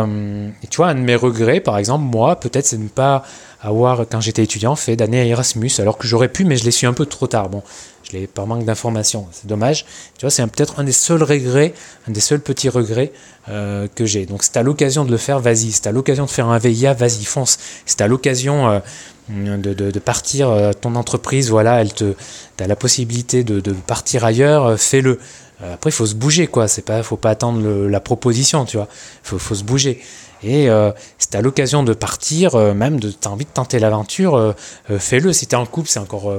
tu 0.68 0.76
vois, 0.76 0.88
un 0.88 0.94
de 0.94 1.00
mes 1.00 1.14
regrets, 1.14 1.60
par 1.60 1.78
exemple, 1.78 2.04
moi, 2.04 2.36
peut-être, 2.36 2.66
c'est 2.66 2.76
de 2.76 2.82
ne 2.82 2.88
pas 2.88 3.22
avoir, 3.60 4.06
quand 4.08 4.20
j'étais 4.20 4.42
étudiant, 4.42 4.74
fait 4.74 4.96
d'année 4.96 5.28
Erasmus, 5.28 5.70
alors 5.78 5.98
que 5.98 6.06
j'aurais 6.06 6.28
pu, 6.28 6.44
mais 6.44 6.56
je 6.56 6.64
l'ai 6.64 6.70
su 6.70 6.86
un 6.86 6.92
peu 6.92 7.06
trop 7.06 7.26
tard. 7.26 7.48
Bon, 7.48 7.62
je 8.02 8.12
l'ai 8.16 8.26
par 8.26 8.46
manque 8.46 8.64
d'informations, 8.64 9.26
c'est 9.32 9.46
dommage. 9.46 9.84
Tu 10.18 10.22
vois, 10.22 10.30
c'est 10.30 10.44
peut-être 10.46 10.80
un 10.80 10.84
des 10.84 10.92
seuls 10.92 11.22
regrets, 11.22 11.74
un 12.08 12.12
des 12.12 12.20
seuls 12.20 12.40
petits 12.40 12.68
regrets 12.68 13.12
euh, 13.48 13.86
que 13.94 14.06
j'ai. 14.06 14.26
Donc, 14.26 14.42
c'est 14.42 14.56
à 14.56 14.62
l'occasion 14.62 15.04
de 15.04 15.10
le 15.10 15.16
faire, 15.16 15.38
vas-y. 15.38 15.72
C'est 15.72 15.86
à 15.86 15.92
l'occasion 15.92 16.24
de 16.24 16.30
faire 16.30 16.48
un 16.48 16.58
VIA, 16.58 16.94
vas-y, 16.94 17.24
fonce. 17.24 17.58
C'est 17.86 18.00
à 18.00 18.08
l'occasion 18.08 18.68
euh, 18.68 19.56
de, 19.56 19.74
de, 19.74 19.98
partir 19.98 20.48
euh, 20.48 20.72
ton 20.72 20.96
entreprise, 20.96 21.50
voilà, 21.50 21.80
elle 21.80 21.92
te, 21.92 22.14
as 22.58 22.66
la 22.66 22.76
possibilité 22.76 23.44
de, 23.44 23.60
de 23.60 23.72
partir 23.72 24.24
ailleurs, 24.24 24.78
fais-le. 24.78 25.18
Après, 25.62 25.90
il 25.90 25.92
faut 25.92 26.06
se 26.06 26.14
bouger, 26.14 26.46
quoi. 26.46 26.68
C'est 26.68 26.82
pas, 26.82 27.02
faut 27.02 27.16
pas 27.16 27.30
attendre 27.30 27.86
la 27.86 28.00
proposition, 28.00 28.64
tu 28.64 28.76
vois. 28.76 28.88
Faut, 29.22 29.38
faut 29.38 29.54
se 29.54 29.64
bouger. 29.64 30.00
Et 30.42 30.70
euh, 30.70 30.90
c'est 31.18 31.34
à 31.34 31.42
l'occasion 31.42 31.82
de 31.82 31.92
partir, 31.92 32.54
euh, 32.54 32.72
même 32.72 32.98
de 32.98 33.10
t'as 33.10 33.30
envie 33.30 33.44
de 33.44 33.50
tenter 33.50 33.78
l'aventure, 33.78 34.36
euh, 34.36 34.52
fais-le. 34.98 35.32
Si 35.32 35.46
tu 35.46 35.54
es 35.54 35.58
en 35.58 35.66
couple, 35.66 35.88
c'est 35.88 35.98
encore, 35.98 36.32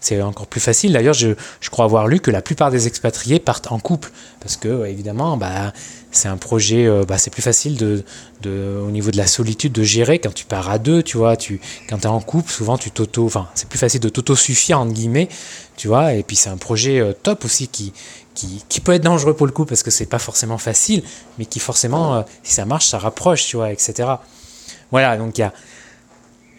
c'est 0.00 0.22
encore 0.22 0.46
plus 0.46 0.60
facile. 0.60 0.92
D'ailleurs, 0.92 1.14
je, 1.14 1.30
je, 1.60 1.70
crois 1.70 1.84
avoir 1.84 2.06
lu 2.06 2.20
que 2.20 2.30
la 2.30 2.42
plupart 2.42 2.70
des 2.70 2.86
expatriés 2.86 3.40
partent 3.40 3.72
en 3.72 3.78
couple. 3.78 4.10
Parce 4.40 4.56
que, 4.56 4.86
évidemment, 4.86 5.36
bah, 5.36 5.72
c'est 6.12 6.28
un 6.28 6.36
projet, 6.36 6.88
bah, 7.06 7.18
c'est 7.18 7.30
plus 7.30 7.42
facile 7.42 7.76
de, 7.76 8.04
de, 8.42 8.80
au 8.86 8.90
niveau 8.90 9.10
de 9.10 9.16
la 9.16 9.26
solitude 9.26 9.72
de 9.72 9.82
gérer 9.82 10.20
quand 10.20 10.32
tu 10.32 10.44
pars 10.44 10.70
à 10.70 10.78
deux, 10.78 11.02
tu 11.02 11.16
vois. 11.16 11.36
Tu, 11.36 11.60
quand 11.88 11.98
tu 11.98 12.04
es 12.04 12.06
en 12.06 12.20
couple, 12.20 12.50
souvent, 12.50 12.78
tu 12.78 12.92
t'auto, 12.92 13.26
enfin, 13.26 13.48
c'est 13.54 13.68
plus 13.68 13.78
facile 13.78 14.00
de 14.00 14.08
t'auto-suffire, 14.08 14.78
entre 14.78 14.92
guillemets, 14.92 15.28
tu 15.76 15.88
vois. 15.88 16.14
Et 16.14 16.22
puis, 16.22 16.36
c'est 16.36 16.50
un 16.50 16.56
projet 16.56 17.02
top 17.24 17.44
aussi 17.44 17.66
qui, 17.66 17.92
qui, 18.68 18.80
peut 18.80 18.92
être 18.92 19.02
dangereux 19.02 19.34
pour 19.34 19.46
le 19.46 19.52
coup 19.52 19.64
parce 19.64 19.82
que 19.82 19.90
c'est 19.90 20.06
pas 20.06 20.18
forcément 20.18 20.58
facile, 20.58 21.02
mais 21.38 21.46
qui 21.46 21.58
forcément, 21.58 22.16
euh, 22.16 22.22
si 22.42 22.52
ça 22.54 22.64
marche, 22.64 22.86
ça 22.86 22.98
rapproche, 22.98 23.46
tu 23.46 23.56
vois, 23.56 23.72
etc. 23.72 24.08
Voilà, 24.90 25.16
donc 25.16 25.38
il 25.38 25.42
y 25.42 25.44
a 25.44 25.52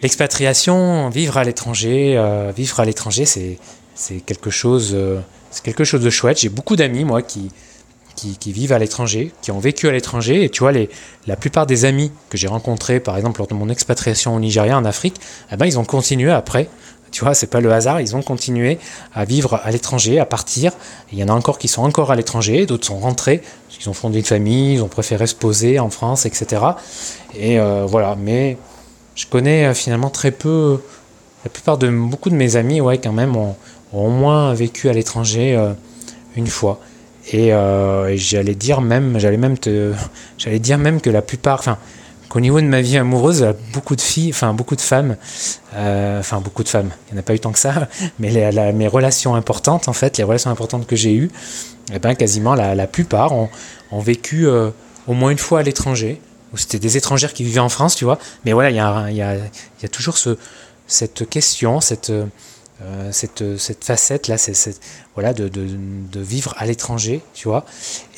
l'expatriation, 0.01 1.09
vivre 1.09 1.37
à 1.37 1.43
l'étranger, 1.43 2.15
euh, 2.17 2.51
vivre 2.55 2.79
à 2.79 2.85
l'étranger, 2.85 3.25
c'est 3.25 3.57
c'est 3.95 4.21
quelque 4.21 4.49
chose, 4.49 4.91
euh, 4.93 5.19
c'est 5.51 5.63
quelque 5.63 5.83
chose 5.83 6.01
de 6.01 6.09
chouette. 6.09 6.39
J'ai 6.39 6.49
beaucoup 6.49 6.77
d'amis 6.77 7.03
moi 7.03 7.21
qui, 7.21 7.51
qui, 8.15 8.51
vivent 8.53 8.71
à 8.71 8.79
l'étranger, 8.79 9.31
qui 9.41 9.51
ont 9.51 9.59
vécu 9.59 9.87
à 9.87 9.91
l'étranger, 9.91 10.43
et 10.43 10.49
tu 10.49 10.59
vois 10.59 10.71
les 10.71 10.89
la 11.27 11.35
plupart 11.35 11.65
des 11.65 11.85
amis 11.85 12.11
que 12.29 12.37
j'ai 12.37 12.47
rencontrés, 12.47 12.99
par 12.99 13.17
exemple 13.17 13.39
lors 13.39 13.47
de 13.47 13.53
mon 13.53 13.69
expatriation 13.69 14.35
au 14.35 14.39
Nigeria, 14.39 14.77
en 14.77 14.85
Afrique, 14.85 15.19
eh 15.51 15.57
ben, 15.57 15.65
ils 15.65 15.79
ont 15.79 15.85
continué 15.85 16.31
après 16.31 16.69
tu 17.11 17.23
vois, 17.23 17.33
c'est 17.33 17.47
pas 17.47 17.59
le 17.59 17.71
hasard, 17.71 18.01
ils 18.01 18.15
ont 18.15 18.21
continué 18.21 18.79
à 19.13 19.25
vivre 19.25 19.59
à 19.63 19.71
l'étranger, 19.71 20.19
à 20.19 20.25
partir. 20.25 20.71
Il 21.11 21.17
y 21.17 21.23
en 21.23 21.27
a 21.27 21.33
encore 21.33 21.57
qui 21.57 21.67
sont 21.67 21.83
encore 21.83 22.11
à 22.11 22.15
l'étranger, 22.15 22.65
d'autres 22.65 22.85
sont 22.85 22.99
rentrés, 22.99 23.41
ils 23.79 23.89
ont 23.89 23.93
fondé 23.93 24.19
une 24.19 24.25
famille, 24.25 24.75
ils 24.75 24.83
ont 24.83 24.87
préféré 24.87 25.25
se 25.25 25.35
poser 25.35 25.79
en 25.79 25.89
France, 25.89 26.25
etc. 26.25 26.61
Et 27.37 27.59
euh, 27.59 27.85
voilà, 27.87 28.15
mais 28.19 28.57
je 29.15 29.25
connais 29.25 29.65
euh, 29.65 29.73
finalement 29.73 30.09
très 30.09 30.31
peu, 30.31 30.81
la 31.45 31.49
plupart 31.49 31.77
de 31.77 31.89
beaucoup 31.89 32.29
de 32.29 32.35
mes 32.35 32.57
amis, 32.57 32.81
ouais, 32.81 32.97
quand 32.97 33.13
même, 33.13 33.35
ont, 33.37 33.55
au 33.93 34.09
moins 34.09 34.53
vécu 34.53 34.89
à 34.89 34.93
l'étranger 34.93 35.55
euh, 35.55 35.71
une 36.35 36.47
fois. 36.47 36.79
Et, 37.31 37.51
j'allais 38.17 38.55
dire 38.55 38.81
même, 38.81 39.19
j'allais 39.19 39.37
même 39.37 39.57
te, 39.57 39.93
j'allais 40.37 40.59
dire 40.59 40.77
même 40.77 40.99
que 40.99 41.09
la 41.09 41.21
plupart, 41.21 41.77
qu'au 42.29 42.39
niveau 42.39 42.61
de 42.61 42.67
ma 42.67 42.81
vie 42.81 42.97
amoureuse, 42.97 43.53
beaucoup 43.73 43.95
de 43.95 44.01
filles, 44.01 44.29
enfin 44.29 44.53
beaucoup 44.53 44.75
de 44.75 44.81
femmes, 44.81 45.17
euh, 45.73 46.19
enfin 46.19 46.39
beaucoup 46.39 46.63
de 46.63 46.69
femmes, 46.69 46.91
il 47.07 47.13
n'y 47.13 47.19
en 47.19 47.21
a 47.21 47.23
pas 47.23 47.33
eu 47.33 47.39
tant 47.39 47.51
que 47.51 47.59
ça, 47.59 47.89
mais 48.19 48.51
mes 48.73 48.87
relations 48.87 49.35
importantes, 49.35 49.87
en 49.87 49.93
fait, 49.93 50.17
les 50.17 50.23
relations 50.23 50.51
importantes 50.51 50.87
que 50.87 50.95
j'ai 50.95 51.13
eues, 51.13 51.31
eh 51.91 51.99
ben, 51.99 52.13
quasiment 52.13 52.53
la, 52.53 52.87
plupart 52.87 53.33
ont, 53.33 53.49
vécu 53.99 54.47
euh, 54.47 54.69
au 55.07 55.13
moins 55.13 55.31
une 55.31 55.39
fois 55.39 55.59
à 55.59 55.63
l'étranger, 55.63 56.21
c'était 56.55 56.79
des 56.79 56.97
étrangères 56.97 57.33
qui 57.33 57.43
vivaient 57.43 57.59
en 57.59 57.69
France, 57.69 57.95
tu 57.95 58.05
vois, 58.05 58.19
mais 58.45 58.53
voilà, 58.53 58.69
il 59.09 59.15
y 59.15 59.21
a, 59.21 59.89
toujours 59.91 60.17
ce, 60.17 60.37
cette 60.85 61.27
question, 61.27 61.81
cette, 61.81 62.11
euh, 62.11 63.09
cette, 63.11 63.57
cette 63.57 63.83
facette-là, 63.83 64.35
voilà, 65.15 65.33
de, 65.33 65.47
de, 65.47 65.67
de 65.67 66.19
vivre 66.19 66.53
à 66.57 66.67
l'étranger, 66.67 67.21
tu 67.33 67.47
vois, 67.47 67.65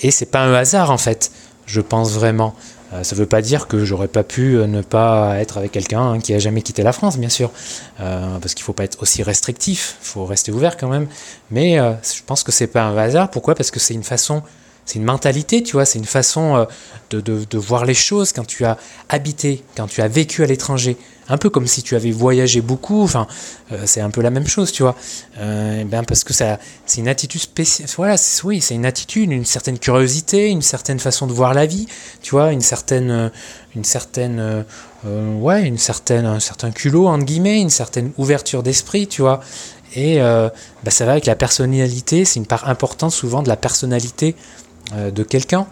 et 0.02 0.12
c'est 0.12 0.26
pas 0.26 0.42
un 0.42 0.54
hasard, 0.54 0.92
en 0.92 0.98
fait, 0.98 1.32
je 1.72 1.82
pense 1.82 2.12
vraiment. 2.12 2.54
Euh, 2.94 3.04
ça 3.04 3.16
ne 3.16 3.22
veut 3.22 3.26
pas 3.26 3.42
dire 3.42 3.68
que 3.68 3.86
j'aurais 3.86 4.10
pas 4.10 4.24
pu 4.24 4.58
euh, 4.58 4.68
ne 4.68 4.82
pas 4.82 5.40
être 5.40 5.58
avec 5.58 5.72
quelqu'un 5.72 6.02
hein, 6.02 6.20
qui 6.20 6.34
a 6.34 6.40
jamais 6.40 6.62
quitté 6.62 6.84
la 6.84 6.92
France, 6.92 7.18
bien 7.18 7.30
sûr, 7.30 7.52
euh, 8.02 8.38
parce 8.40 8.54
qu'il 8.54 8.64
faut 8.64 8.74
pas 8.74 8.84
être 8.84 9.02
aussi 9.02 9.24
restrictif, 9.24 9.98
il 10.02 10.08
faut 10.08 10.26
rester 10.26 10.52
ouvert 10.52 10.76
quand 10.76 10.90
même. 10.90 11.08
Mais 11.50 11.78
je 11.78 12.22
pense 12.26 12.44
que 12.44 12.52
c'est 12.52 12.68
pas 12.68 12.84
un 12.84 12.98
hasard. 12.98 13.30
Pourquoi? 13.32 13.56
Parce 13.56 13.72
que 13.72 13.80
c'est 13.80 13.94
une 13.94 14.04
façon, 14.04 14.44
c'est 14.86 15.00
une 15.00 15.06
mentalité, 15.06 15.64
tu 15.64 15.74
vois, 15.74 15.86
c'est 15.86 16.00
une 16.00 16.06
façon 16.06 16.68
de, 17.12 17.22
de, 17.22 17.46
de, 17.50 17.58
voir 17.58 17.86
les 17.86 17.94
choses 17.94 18.34
quand 18.34 18.46
tu 18.46 18.66
as 18.66 18.78
habité, 19.10 19.64
quand 19.78 19.88
tu 19.88 20.02
as 20.02 20.08
vécu 20.08 20.44
à 20.44 20.48
l'étranger 20.48 20.98
un 21.32 21.38
peu 21.38 21.50
comme 21.50 21.66
si 21.66 21.82
tu 21.82 21.96
avais 21.96 22.12
voyagé 22.12 22.60
beaucoup. 22.60 23.02
Enfin, 23.04 23.26
euh, 23.72 23.84
c'est 23.86 24.02
un 24.02 24.10
peu 24.10 24.22
la 24.22 24.30
même 24.30 24.48
chose, 24.48 24.72
tu 24.72 24.84
vois. 24.84 24.96
Euh, 25.38 25.84
ben 25.86 26.04
parce 26.04 26.26
que 26.26 26.34
ça, 26.34 26.60
c'est 26.86 27.00
une 27.00 27.08
attitude 27.08 27.42
spéciale. 27.42 27.88
Voilà, 27.96 28.16
oui, 28.44 28.60
c'est 28.60 28.76
une 28.76 28.86
attitude, 28.86 29.32
une 29.32 29.46
certaine 29.46 29.80
curiosité, 29.80 30.50
une 30.50 30.62
certaine 30.62 31.00
façon 31.00 31.28
de 31.28 31.34
voir 31.34 31.54
la 31.54 31.66
vie, 31.66 31.88
tu 32.22 32.32
vois, 32.32 32.52
une 32.52 32.62
certaine, 32.62 33.12
euh, 33.12 33.30
une 33.76 33.86
certaine, 33.86 34.66
ouais, 35.06 35.64
une 35.66 35.78
certaine, 35.78 36.26
un 36.26 36.42
certain 36.42 36.72
culot 36.72 37.08
entre 37.08 37.24
guillemets, 37.24 37.62
une 37.62 37.70
certaine 37.70 38.12
ouverture 38.18 38.62
d'esprit, 38.62 39.08
tu 39.08 39.22
vois. 39.22 39.40
Et 39.96 40.18
ben 40.18 40.90
ça 40.90 41.06
va 41.06 41.14
avec 41.14 41.26
la 41.26 41.36
personnalité. 41.36 42.26
C'est 42.26 42.40
une 42.40 42.46
part 42.46 42.68
importante 42.68 43.12
souvent 43.12 43.42
de 43.42 43.48
la 43.48 43.56
personnalité 43.56 44.36
de 44.96 45.24
quelqu'un. 45.24 45.68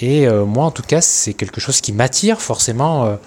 Et 0.00 0.28
moi, 0.28 0.64
en 0.64 0.70
tout 0.70 0.82
cas, 0.82 1.00
c'est 1.00 1.34
quelque 1.34 1.60
chose 1.60 1.80
qui 1.80 1.92
m'attire 1.92 2.40
forcément 2.40 3.18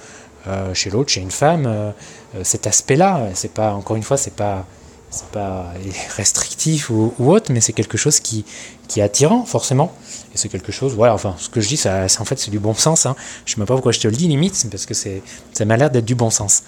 euh, 0.47 0.73
chez 0.73 0.89
l'autre, 0.89 1.09
chez 1.09 1.19
une 1.19 1.31
femme, 1.31 1.65
euh, 1.67 1.91
euh, 2.35 2.43
cet 2.43 2.65
aspect-là. 2.65 3.27
C'est 3.33 3.53
pas, 3.53 3.73
encore 3.73 3.97
une 3.97 4.03
fois, 4.03 4.15
c'est 4.15 4.33
pas, 4.33 4.65
c'est 5.09 5.27
pas 5.27 5.73
restrictif 6.15 6.89
ou, 6.89 7.13
autre, 7.19 7.51
mais 7.51 7.59
c'est 7.59 7.73
quelque 7.73 7.97
chose 7.97 8.19
qui, 8.19 8.45
qui 8.87 9.01
est 9.01 9.03
attirant, 9.03 9.43
forcément. 9.43 9.93
Et 10.33 10.37
c'est 10.37 10.47
quelque 10.47 10.71
chose, 10.71 10.95
voilà, 10.95 11.13
enfin, 11.13 11.35
ce 11.37 11.49
que 11.49 11.59
je 11.59 11.67
dis, 11.67 11.77
ça, 11.77 12.05
en 12.19 12.25
fait, 12.25 12.39
c'est 12.39 12.51
du 12.51 12.59
bon 12.59 12.73
sens. 12.73 13.05
Hein. 13.05 13.15
Je 13.45 13.51
ne 13.51 13.55
sais 13.55 13.59
même 13.59 13.67
pas 13.67 13.73
pourquoi 13.73 13.91
je 13.91 13.99
te 13.99 14.07
le 14.07 14.15
dis, 14.15 14.27
limite, 14.27 14.65
parce 14.71 14.85
que 14.85 14.93
c'est, 14.93 15.21
ça 15.53 15.65
m'a 15.65 15.75
l'air 15.75 15.89
d'être 15.89 16.05
du 16.05 16.15
bon 16.15 16.29
sens. 16.29 16.63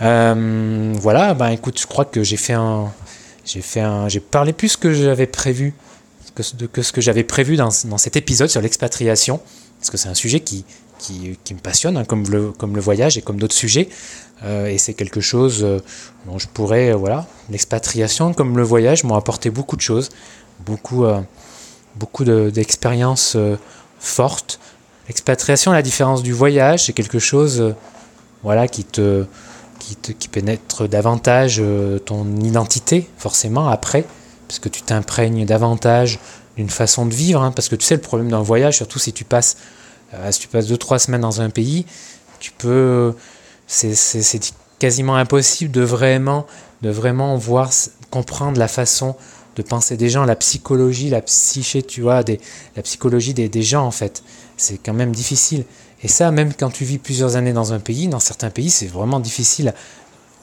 voilà, 0.00 1.34
ben 1.34 1.48
écoute, 1.50 1.78
je 1.78 1.86
crois 1.86 2.04
que 2.06 2.22
j'ai 2.22 2.38
fait 2.38 2.54
un. 2.54 2.90
J'ai 3.44 3.60
fait 3.60 3.82
un. 3.82 4.08
J'ai 4.08 4.20
parlé 4.20 4.54
plus 4.54 4.78
que 4.78 4.94
j'avais 4.94 5.26
prévu, 5.26 5.74
que, 6.34 6.82
ce 6.82 6.92
que 6.92 7.00
j'avais 7.00 7.24
prévu 7.24 7.56
dans, 7.56 7.70
cet 7.70 8.16
épisode 8.16 8.48
sur 8.48 8.60
l'expatriation, 8.60 9.40
parce 9.78 9.90
que 9.90 9.96
c'est 9.96 10.08
un 10.08 10.14
sujet 10.14 10.40
qui, 10.40 10.64
me 11.10 11.58
passionne, 11.60 11.96
hein, 11.96 12.04
comme, 12.04 12.24
le, 12.28 12.50
comme 12.50 12.74
le 12.74 12.80
voyage 12.80 13.16
et 13.18 13.22
comme 13.22 13.38
d'autres 13.38 13.54
sujets. 13.54 13.88
Euh, 14.42 14.66
et 14.66 14.78
c'est 14.78 14.94
quelque 14.94 15.20
chose 15.20 15.62
euh, 15.62 15.78
dont 16.26 16.38
je 16.38 16.48
pourrais, 16.48 16.90
euh, 16.90 16.96
voilà, 16.96 17.26
l'expatriation 17.50 18.34
comme 18.34 18.56
le 18.56 18.64
voyage 18.64 19.04
m'ont 19.04 19.14
apporté 19.14 19.48
beaucoup 19.48 19.76
de 19.76 19.80
choses, 19.80 20.10
beaucoup, 20.66 21.04
beaucoup 21.96 22.24
d'expériences 22.24 23.36
fortes. 23.98 24.58
L'expatriation, 25.08 25.72
à 25.72 25.74
la 25.74 25.82
différence 25.82 26.22
du 26.22 26.32
voyage, 26.32 26.86
c'est 26.86 26.92
quelque 26.92 27.18
chose, 27.18 27.74
voilà, 28.42 28.68
qui 28.68 28.84
te, 28.84 29.24
qui, 29.78 29.96
te, 29.96 30.12
qui 30.12 30.28
pénètre 30.28 30.88
davantage 30.88 31.60
ton 32.06 32.36
identité, 32.36 33.10
forcément, 33.18 33.68
après, 33.68 34.04
parce 34.48 34.58
que 34.58 34.68
tu 34.68 34.82
t'imprègnes 34.82 35.44
davantage 35.46 36.18
d'une 36.56 36.70
façon 36.70 37.06
de 37.06 37.14
vivre, 37.14 37.42
hein, 37.42 37.50
parce 37.50 37.68
que 37.68 37.76
tu 37.76 37.84
sais, 37.84 37.94
le 37.94 38.00
problème 38.00 38.30
d'un 38.30 38.42
voyage, 38.42 38.76
surtout 38.76 38.98
si 38.98 39.12
tu 39.12 39.24
passes 39.24 39.56
euh, 40.14 40.32
si 40.32 40.40
tu 40.40 40.48
passes 40.48 40.70
2-3 40.70 40.98
semaines 40.98 41.20
dans 41.20 41.40
un 41.40 41.50
pays, 41.50 41.86
tu 42.40 42.52
peux. 42.52 43.14
C'est 43.66 43.94
quasiment 44.78 45.16
impossible 45.16 45.70
de 45.70 45.80
vraiment, 45.80 46.46
de 46.82 46.90
vraiment 46.90 47.36
voir, 47.36 47.70
comprendre 48.10 48.58
la 48.58 48.68
façon 48.68 49.16
de 49.56 49.62
penser 49.62 49.96
des 49.96 50.10
gens, 50.10 50.24
la 50.24 50.36
psychologie, 50.36 51.10
la 51.10 51.22
psyché, 51.22 51.82
tu 51.82 52.02
vois, 52.02 52.22
des, 52.22 52.40
la 52.76 52.82
psychologie 52.82 53.34
des, 53.34 53.48
des 53.48 53.62
gens 53.62 53.86
en 53.86 53.90
fait. 53.90 54.22
C'est 54.56 54.78
quand 54.78 54.92
même 54.92 55.12
difficile. 55.12 55.64
Et 56.02 56.08
ça, 56.08 56.30
même 56.30 56.52
quand 56.52 56.70
tu 56.70 56.84
vis 56.84 56.98
plusieurs 56.98 57.36
années 57.36 57.52
dans 57.52 57.72
un 57.72 57.78
pays, 57.78 58.08
dans 58.08 58.20
certains 58.20 58.50
pays, 58.50 58.68
c'est 58.68 58.86
vraiment 58.86 59.20
difficile 59.20 59.72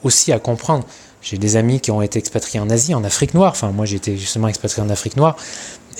aussi 0.02 0.32
à 0.32 0.38
comprendre. 0.38 0.84
J'ai 1.22 1.38
des 1.38 1.56
amis 1.56 1.80
qui 1.80 1.90
ont 1.90 2.02
été 2.02 2.18
expatriés 2.18 2.60
en 2.60 2.68
Asie, 2.68 2.94
en 2.94 3.04
Afrique 3.04 3.34
noire. 3.34 3.52
Enfin, 3.52 3.70
moi, 3.70 3.86
été 3.86 4.16
justement 4.16 4.48
expatrié 4.48 4.86
en 4.86 4.90
Afrique 4.90 5.16
noire. 5.16 5.36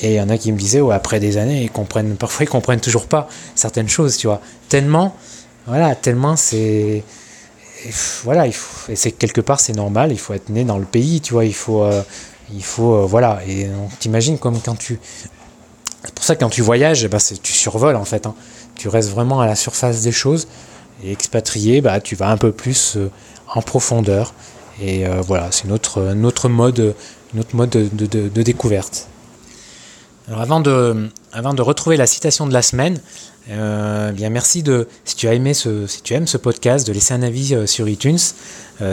Et 0.00 0.14
il 0.14 0.14
y 0.14 0.20
en 0.20 0.28
a 0.28 0.38
qui 0.38 0.52
me 0.52 0.58
disaient, 0.58 0.80
ouais, 0.80 0.94
après 0.94 1.20
des 1.20 1.36
années, 1.36 1.62
ils 1.62 1.70
comprennent, 1.70 2.16
parfois 2.16 2.44
ils 2.44 2.48
comprennent 2.48 2.80
toujours 2.80 3.06
pas 3.06 3.28
certaines 3.54 3.88
choses, 3.88 4.16
tu 4.16 4.26
vois. 4.26 4.40
Tellement, 4.68 5.14
voilà, 5.66 5.94
tellement 5.94 6.34
c'est, 6.34 7.04
voilà, 8.24 8.46
il 8.46 8.54
faut, 8.54 8.90
et 8.90 8.96
c'est 8.96 9.12
quelque 9.12 9.40
part 9.40 9.60
c'est 9.60 9.74
normal, 9.74 10.10
il 10.10 10.18
faut 10.18 10.32
être 10.32 10.48
né 10.48 10.64
dans 10.64 10.78
le 10.78 10.86
pays, 10.86 11.20
tu 11.20 11.34
vois, 11.34 11.44
il 11.44 11.54
faut, 11.54 11.82
euh, 11.82 12.02
il 12.52 12.64
faut, 12.64 12.94
euh, 12.94 13.06
voilà. 13.06 13.40
Et 13.46 13.68
on 13.68 13.88
t'imagine 13.98 14.38
comme 14.38 14.58
quand 14.60 14.76
tu, 14.76 14.98
c'est 16.04 16.14
pour 16.14 16.24
ça 16.24 16.34
que 16.34 16.40
quand 16.40 16.50
tu 16.50 16.62
voyages, 16.62 17.06
bah, 17.08 17.18
tu 17.42 17.52
survoles 17.52 17.96
en 17.96 18.04
fait. 18.04 18.26
Hein. 18.26 18.34
Tu 18.74 18.88
restes 18.88 19.10
vraiment 19.10 19.40
à 19.40 19.46
la 19.46 19.54
surface 19.54 20.02
des 20.02 20.12
choses. 20.12 20.48
Et 21.04 21.12
expatrié, 21.12 21.80
bah, 21.80 22.00
tu 22.00 22.14
vas 22.14 22.28
un 22.28 22.36
peu 22.36 22.52
plus 22.52 22.96
euh, 22.96 23.10
en 23.54 23.62
profondeur. 23.62 24.34
Et 24.80 25.06
euh, 25.06 25.20
voilà, 25.20 25.50
c'est 25.52 25.66
notre, 25.66 26.14
notre 26.14 26.48
mode, 26.48 26.94
notre 27.34 27.56
mode 27.56 27.70
de, 27.70 28.06
de, 28.06 28.42
découverte. 28.42 29.08
Alors 30.28 30.40
avant 30.40 30.60
de, 30.60 31.10
avant 31.32 31.54
de 31.54 31.62
retrouver 31.62 31.96
la 31.96 32.06
citation 32.06 32.46
de 32.46 32.52
la 32.52 32.62
semaine, 32.62 33.00
euh, 33.50 34.12
bien 34.12 34.30
merci 34.30 34.62
de 34.62 34.88
si 35.04 35.16
tu 35.16 35.26
as 35.26 35.34
aimé 35.34 35.52
ce 35.52 35.88
si 35.88 36.00
tu 36.02 36.14
aimes 36.14 36.28
ce 36.28 36.36
podcast 36.36 36.86
de 36.86 36.92
laisser 36.92 37.12
un 37.12 37.22
avis 37.22 37.56
sur 37.66 37.88
iTunes 37.88 38.20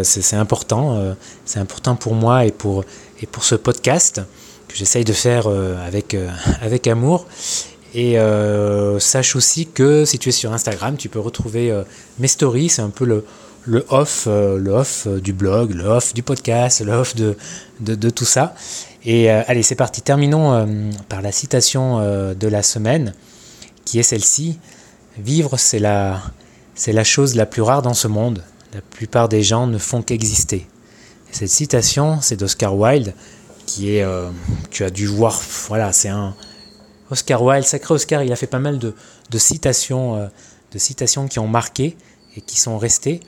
c'est 0.01 0.35
important 0.35 1.15
c'est 1.45 1.59
important 1.59 1.95
pour 1.95 2.15
moi 2.15 2.45
et 2.45 2.51
pour 2.51 2.83
et 3.21 3.27
pour 3.27 3.43
ce 3.43 3.53
podcast 3.53 4.23
que 4.67 4.75
j'essaye 4.75 5.03
de 5.03 5.13
faire 5.13 5.47
avec 5.85 6.17
avec 6.63 6.87
amour 6.87 7.27
et 7.93 8.19
euh, 8.19 8.99
sache 8.99 9.35
aussi 9.35 9.65
que 9.65 10.05
si 10.05 10.19
tu 10.19 10.29
es 10.29 10.31
sur 10.31 10.53
Instagram, 10.53 10.95
tu 10.95 11.09
peux 11.09 11.19
retrouver 11.19 11.71
euh, 11.71 11.83
mes 12.19 12.27
stories. 12.27 12.69
C'est 12.69 12.81
un 12.81 12.91
peu 12.91 13.05
le, 13.05 13.25
le 13.63 13.85
off, 13.89 14.25
euh, 14.27 14.57
le 14.57 14.71
off 14.71 15.07
du 15.07 15.33
blog, 15.33 15.73
le 15.73 15.85
off 15.85 16.13
du 16.13 16.23
podcast, 16.23 16.81
le 16.81 16.93
off 16.93 17.15
de, 17.15 17.37
de, 17.79 17.95
de 17.95 18.09
tout 18.09 18.25
ça. 18.25 18.55
Et 19.05 19.29
allez, 19.29 19.63
c'est 19.63 19.75
parti. 19.75 20.01
Terminons 20.01 20.91
par 21.07 21.21
la 21.21 21.31
citation 21.31 21.99
de 22.33 22.47
la 22.49 22.61
semaine, 22.61 23.13
qui 23.85 23.97
est 23.97 24.03
celle-ci. 24.03 24.59
Vivre, 25.17 25.57
c'est 25.57 25.79
la, 25.79 26.21
c'est 26.75 26.91
la 26.91 27.05
chose 27.05 27.35
la 27.35 27.45
plus 27.45 27.61
rare 27.61 27.81
dans 27.81 27.93
ce 27.93 28.09
monde. 28.09 28.43
La 28.73 28.81
plupart 28.81 29.29
des 29.29 29.41
gens 29.41 29.67
ne 29.67 29.77
font 29.77 30.01
qu'exister. 30.01 30.67
cette 31.31 31.47
citation, 31.47 32.19
c'est 32.21 32.35
d'Oscar 32.35 32.75
Wilde, 32.75 33.13
qui 33.65 33.95
est, 33.95 34.05
tu 34.69 34.83
as 34.83 34.89
dû 34.89 35.07
voir, 35.07 35.39
voilà, 35.69 35.93
c'est 35.93 36.09
un, 36.09 36.35
Oscar 37.11 37.41
Wilde, 37.41 37.65
sacré 37.65 37.93
Oscar, 37.93 38.23
il 38.23 38.31
a 38.31 38.35
fait 38.35 38.47
pas 38.47 38.59
mal 38.59 38.77
de, 38.77 38.93
citations, 39.37 40.15
euh, 40.15 40.27
de 40.71 40.77
citations 40.77 41.27
qui 41.27 41.39
ont 41.39 41.47
marqué 41.47 41.97
et 42.35 42.41
qui 42.41 42.59
sont 42.59 42.77
restées. 42.77 43.21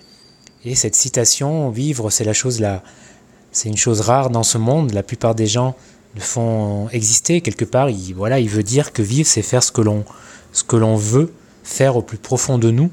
Et 0.63 0.75
cette 0.75 0.95
citation, 0.95 1.69
vivre, 1.69 2.09
c'est 2.09 2.23
la 2.23 2.33
chose 2.33 2.59
là, 2.59 2.83
c'est 3.51 3.67
une 3.67 3.77
chose 3.77 4.01
rare 4.01 4.29
dans 4.29 4.43
ce 4.43 4.57
monde. 4.57 4.93
La 4.93 5.03
plupart 5.03 5.35
des 5.35 5.47
gens 5.47 5.75
le 6.15 6.21
font 6.21 6.87
exister 6.89 7.41
quelque 7.41 7.65
part. 7.65 7.89
Il, 7.89 8.13
voilà, 8.13 8.39
il 8.39 8.49
veut 8.49 8.63
dire 8.63 8.93
que 8.93 9.01
vivre, 9.01 9.27
c'est 9.27 9.41
faire 9.41 9.63
ce 9.63 9.71
que 9.71 9.81
l'on, 9.81 10.95
veut 10.95 11.33
faire 11.63 11.97
au 11.97 12.01
plus 12.01 12.17
profond 12.17 12.57
de 12.57 12.69
nous, 12.69 12.91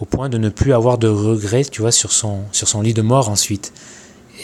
au 0.00 0.04
point 0.04 0.28
de 0.28 0.38
ne 0.38 0.48
plus 0.48 0.72
avoir 0.72 0.98
de 0.98 1.08
regrets, 1.08 1.64
tu 1.64 1.80
vois, 1.80 1.92
sur 1.92 2.12
son, 2.12 2.40
sur 2.52 2.68
son 2.68 2.80
lit 2.80 2.94
de 2.94 3.02
mort 3.02 3.28
ensuite. 3.28 3.72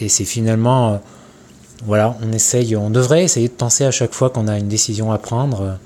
Et 0.00 0.08
c'est 0.08 0.24
finalement 0.24 0.94
euh, 0.94 0.96
voilà, 1.84 2.16
on 2.22 2.32
essaye, 2.32 2.74
on 2.74 2.90
devrait 2.90 3.24
essayer 3.24 3.48
de 3.48 3.52
penser 3.52 3.84
à 3.84 3.90
chaque 3.90 4.12
fois 4.12 4.30
qu'on 4.30 4.48
a 4.48 4.58
une 4.58 4.68
décision 4.68 5.12
à 5.12 5.18
prendre, 5.18 5.78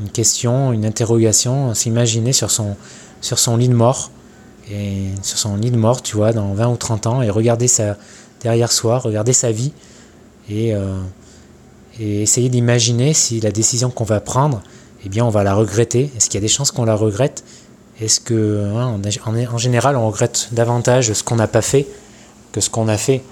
une 0.00 0.10
question, 0.10 0.72
une 0.72 0.86
interrogation, 0.86 1.74
s'imaginer 1.74 2.32
sur 2.32 2.50
son 2.50 3.56
lit 3.56 3.68
de 3.68 3.74
mort, 3.74 4.10
et 4.70 5.10
sur 5.22 5.38
son 5.38 5.56
lit 5.56 5.70
de 5.70 5.76
mort, 5.76 6.02
tu 6.02 6.16
vois, 6.16 6.32
dans 6.32 6.52
20 6.54 6.68
ou 6.68 6.76
30 6.76 7.06
ans, 7.06 7.22
et 7.22 7.30
regarder 7.30 7.68
sa, 7.68 7.96
derrière 8.42 8.72
soi, 8.72 8.98
regarder 8.98 9.32
sa 9.32 9.52
vie, 9.52 9.72
et, 10.50 10.74
euh, 10.74 11.00
et 12.00 12.22
essayer 12.22 12.48
d'imaginer 12.48 13.14
si 13.14 13.40
la 13.40 13.50
décision 13.50 13.90
qu'on 13.90 14.04
va 14.04 14.20
prendre, 14.20 14.62
eh 15.04 15.08
bien, 15.08 15.24
on 15.24 15.30
va 15.30 15.44
la 15.44 15.54
regretter. 15.54 16.10
Est-ce 16.16 16.26
qu'il 16.26 16.38
y 16.38 16.42
a 16.42 16.46
des 16.46 16.52
chances 16.52 16.72
qu'on 16.72 16.84
la 16.84 16.96
regrette? 16.96 17.44
Est-ce 18.00 18.20
que, 18.20 18.72
hein, 18.74 19.00
en 19.52 19.58
général, 19.58 19.96
on 19.96 20.06
regrette 20.08 20.48
davantage 20.52 21.12
ce 21.12 21.22
qu'on 21.22 21.36
n'a 21.36 21.48
pas 21.48 21.62
fait 21.62 21.86
que 22.52 22.60
ce 22.60 22.68
qu'on 22.68 22.88
a 22.88 22.96
fait? 22.96 23.22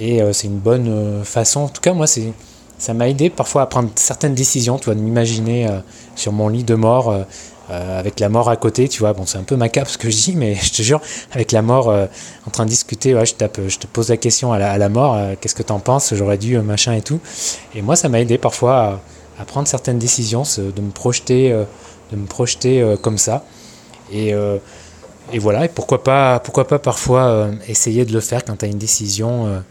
Et 0.00 0.22
euh, 0.22 0.32
c'est 0.32 0.48
une 0.48 0.58
bonne 0.58 0.88
euh, 0.88 1.24
façon. 1.24 1.60
En 1.60 1.68
tout 1.68 1.80
cas, 1.80 1.92
moi, 1.92 2.06
c'est 2.06 2.32
ça 2.76 2.92
m'a 2.92 3.08
aidé 3.08 3.30
parfois 3.30 3.62
à 3.62 3.66
prendre 3.66 3.88
certaines 3.94 4.34
décisions, 4.34 4.78
tu 4.78 4.86
vois, 4.86 4.94
de 4.94 5.00
m'imaginer 5.00 5.68
sur 6.16 6.32
mon 6.32 6.48
lit 6.48 6.64
de 6.64 6.74
mort, 6.74 7.24
avec 7.70 8.20
la 8.20 8.28
mort 8.28 8.48
à 8.50 8.56
côté, 8.56 8.88
tu 8.88 9.00
vois. 9.00 9.12
Bon, 9.12 9.26
c'est 9.26 9.38
un 9.38 9.42
peu 9.42 9.56
macabre 9.56 9.88
ce 9.88 9.98
que 9.98 10.10
je 10.10 10.16
dis, 10.16 10.36
mais 10.36 10.54
je 10.62 10.72
te 10.72 10.82
jure, 10.82 11.00
avec 11.32 11.52
la 11.52 11.62
mort 11.62 11.88
en 11.88 12.50
train 12.50 12.64
de 12.64 12.70
discuter, 12.70 13.14
ouais, 13.14 13.26
je, 13.26 13.34
te 13.34 13.86
pose 13.86 14.10
la 14.10 14.16
question 14.16 14.52
à 14.52 14.78
la, 14.78 14.88
mort, 14.88 15.18
qu'est-ce 15.40 15.54
que 15.54 15.62
t'en 15.62 15.78
penses, 15.78 16.14
j'aurais 16.14 16.38
dû, 16.38 16.58
machin 16.58 16.94
et 16.94 17.02
tout. 17.02 17.20
Et 17.74 17.82
moi, 17.82 17.96
ça 17.96 18.08
m'a 18.08 18.20
aidé 18.20 18.38
parfois 18.38 19.00
à, 19.38 19.44
prendre 19.44 19.66
certaines 19.66 19.98
décisions, 19.98 20.42
de 20.58 20.80
me 20.80 20.90
projeter, 20.90 21.50
de 22.12 22.16
me 22.16 22.26
projeter 22.26 22.96
comme 23.02 23.18
ça. 23.18 23.44
Et, 24.12 24.34
voilà, 25.38 25.64
et 25.64 25.68
pourquoi 25.68 26.04
pas, 26.04 26.40
pourquoi 26.40 26.66
pas 26.66 26.78
parfois 26.78 27.48
essayer 27.68 28.04
de 28.04 28.12
le 28.12 28.20
faire 28.20 28.44
quand 28.44 28.56
tu 28.56 28.64
as 28.66 28.68
une 28.68 28.78
décision 28.78 29.62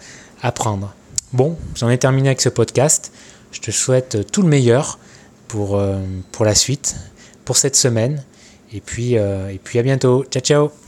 à 0.41 0.51
prendre. 0.51 0.93
Bon, 1.33 1.57
j'en 1.73 1.89
ai 1.89 1.97
terminé 1.97 2.29
avec 2.29 2.41
ce 2.41 2.49
podcast. 2.49 3.11
Je 3.51 3.59
te 3.59 3.71
souhaite 3.71 4.31
tout 4.31 4.43
le 4.43 4.47
meilleur 4.47 4.99
pour, 5.47 5.77
euh, 5.77 5.97
pour 6.31 6.45
la 6.45 6.53
suite, 6.53 6.95
pour 7.45 7.57
cette 7.57 7.75
semaine. 7.75 8.23
Et 8.73 8.81
puis, 8.81 9.17
euh, 9.17 9.49
et 9.49 9.59
puis 9.59 9.79
à 9.79 9.83
bientôt. 9.83 10.23
Ciao, 10.31 10.41
ciao 10.41 10.82